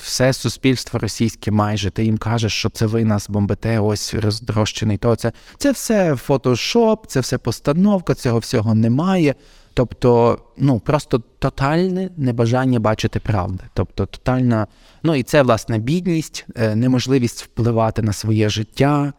все 0.02 0.34
суспільство 0.34 1.00
російське 1.00 1.52
майже, 1.52 1.90
ти 1.90 2.04
їм 2.04 2.18
кажеш, 2.18 2.54
що 2.54 2.70
це 2.70 2.86
ви 2.86 3.06
нас 3.06 3.30
бомбите, 3.30 3.80
ось 3.80 4.14
роздрощений, 4.14 4.98
то 4.98 5.16
це, 5.16 5.32
це 5.58 5.72
все 5.72 6.16
фотошоп, 6.16 7.08
це 7.08 7.20
все 7.20 7.38
постановка, 7.38 8.14
цього 8.14 8.40
всього 8.40 8.76
немає. 8.76 9.36
Тобто, 9.74 10.40
ну 10.58 10.80
просто 10.80 11.22
тотальне 11.40 12.10
небажання 12.18 12.80
бачити 12.80 13.20
правди. 13.20 13.64
Тобто, 13.74 14.06
тотальна, 14.06 14.68
ну 15.04 15.16
і 15.16 15.24
це 15.24 15.42
власне 15.42 15.78
бідність, 15.78 16.46
е, 16.56 16.76
неможливість 16.76 17.44
впливати 17.44 18.02
на 18.02 18.14
своє 18.14 18.50
життя 18.50 19.14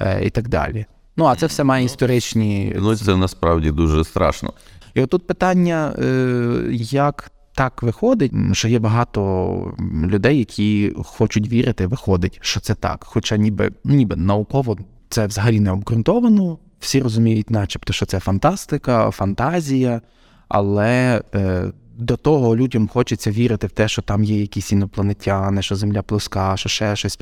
е, 0.00 0.26
і 0.26 0.30
так 0.30 0.48
далі. 0.48 0.86
Ну 1.16 1.24
а 1.24 1.36
це 1.36 1.46
все 1.46 1.64
має 1.64 1.84
історичні 1.84 2.76
Ну, 2.78 2.96
це 2.96 3.16
насправді 3.16 3.70
дуже 3.70 4.04
страшно. 4.04 4.52
і 4.94 5.02
отут 5.02 5.26
питання, 5.26 5.94
е, 5.98 6.68
як 6.72 7.30
так 7.56 7.82
виходить, 7.82 8.32
що 8.52 8.68
є 8.68 8.78
багато 8.78 9.74
людей, 10.06 10.38
які 10.38 10.92
хочуть 11.04 11.48
вірити, 11.48 11.86
виходить, 11.86 12.38
що 12.42 12.60
це 12.60 12.74
так. 12.74 13.04
Хоча 13.04 13.36
ніби, 13.36 13.70
ніби 13.84 14.16
науково 14.16 14.78
це 15.08 15.26
взагалі 15.26 15.60
не 15.60 15.70
обґрунтовано. 15.70 16.58
Всі 16.80 17.00
розуміють, 17.00 17.50
начебто, 17.50 17.92
що 17.92 18.06
це 18.06 18.20
фантастика, 18.20 19.10
фантазія, 19.10 20.00
але 20.48 21.22
е, 21.34 21.72
до 21.98 22.16
того 22.16 22.56
людям 22.56 22.88
хочеться 22.88 23.30
вірити 23.30 23.66
в 23.66 23.70
те, 23.70 23.88
що 23.88 24.02
там 24.02 24.24
є 24.24 24.40
якісь 24.40 24.72
інопланетяни, 24.72 25.62
що 25.62 25.76
земля 25.76 26.02
плоска, 26.02 26.56
що 26.56 26.68
ще 26.68 26.96
щось. 26.96 27.18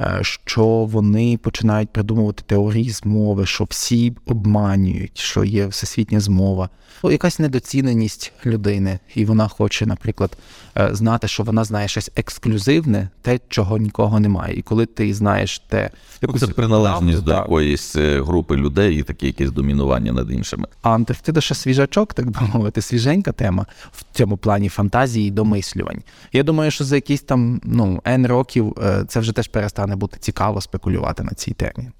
Е, 0.00 0.18
Що 0.22 0.66
вони 0.66 1.38
починають 1.42 1.90
придумувати 1.90 2.42
теорії 2.46 2.90
змови, 2.90 3.46
що 3.46 3.64
всі 3.64 4.16
обманюють, 4.26 5.18
що 5.18 5.44
є 5.44 5.66
всесвітня 5.66 6.20
змова. 6.20 6.68
Ну, 7.04 7.10
якась 7.10 7.38
недоціненість 7.38 8.32
людини, 8.46 8.98
і 9.14 9.24
вона 9.24 9.48
хоче, 9.48 9.86
наприклад, 9.86 10.38
е, 10.78 10.88
знати, 10.92 11.28
що 11.28 11.42
вона 11.42 11.64
знає 11.64 11.88
щось 11.88 12.10
ексклюзивне, 12.16 13.08
те, 13.22 13.40
чого 13.48 13.78
нікого 13.78 14.20
немає. 14.20 14.58
І 14.58 14.62
коли 14.62 14.86
ти 14.86 15.14
знаєш 15.14 15.58
те, 15.58 15.90
Ну, 16.22 16.38
Це 16.38 16.46
приналежність 16.46 17.22
до 17.22 17.32
якоїсь 17.32 17.96
е, 17.96 18.22
групи 18.22 18.56
людей 18.56 18.98
і 18.98 19.02
таке 19.02 19.26
якесь 19.26 19.50
домінування 19.50 20.12
над 20.12 20.30
іншими. 20.30 20.68
А 20.82 20.90
Антарктида 20.90 21.40
ще 21.40 21.54
свіжачок, 21.54 22.14
так 22.14 22.30
би 22.30 22.40
мовити, 22.54 22.82
свіженька 22.82 23.32
тема 23.32 23.66
в 23.92 24.04
цьому 24.12 24.36
плані 24.36 24.68
фантазії 24.68 25.28
і 25.28 25.30
домислювань. 25.30 26.02
Я 26.32 26.42
думаю, 26.42 26.70
що 26.70 26.84
за 26.84 26.94
якісь 26.94 27.22
там 27.22 27.60
ну 27.64 28.00
N 28.04 28.26
років 28.26 28.76
це 29.08 29.20
вже 29.20 29.32
теж 29.32 29.48
перестане 29.84 29.96
бути 29.96 30.16
цікаво 30.20 30.60
спекулювати 30.60 31.22
на 31.22 31.30
цій 31.30 31.52
темі. 31.54 31.90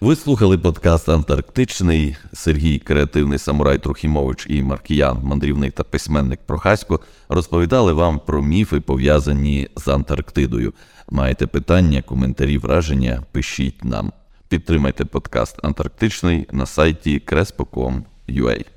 Ви 0.00 0.16
слухали 0.16 0.58
подкаст 0.58 1.08
Антарктичний. 1.08 2.16
Сергій, 2.32 2.78
креативний 2.78 3.38
самурай 3.38 3.78
Трухімович 3.78 4.46
і 4.48 4.62
Маркіян, 4.62 5.18
мандрівник 5.22 5.72
та 5.74 5.84
письменник 5.84 6.40
Прохасько, 6.46 7.00
розповідали 7.28 7.92
вам 7.92 8.20
про 8.26 8.42
міфи, 8.42 8.80
пов'язані 8.80 9.68
з 9.76 9.88
Антарктидою. 9.88 10.72
Маєте 11.10 11.46
питання, 11.46 12.02
коментарі, 12.02 12.58
враження? 12.58 13.22
Пишіть 13.32 13.84
нам. 13.84 14.12
Підтримайте 14.48 15.04
подкаст 15.04 15.64
Антарктичний 15.64 16.46
на 16.52 16.66
сайті 16.66 17.22
crespo.com.ua. 17.26 18.75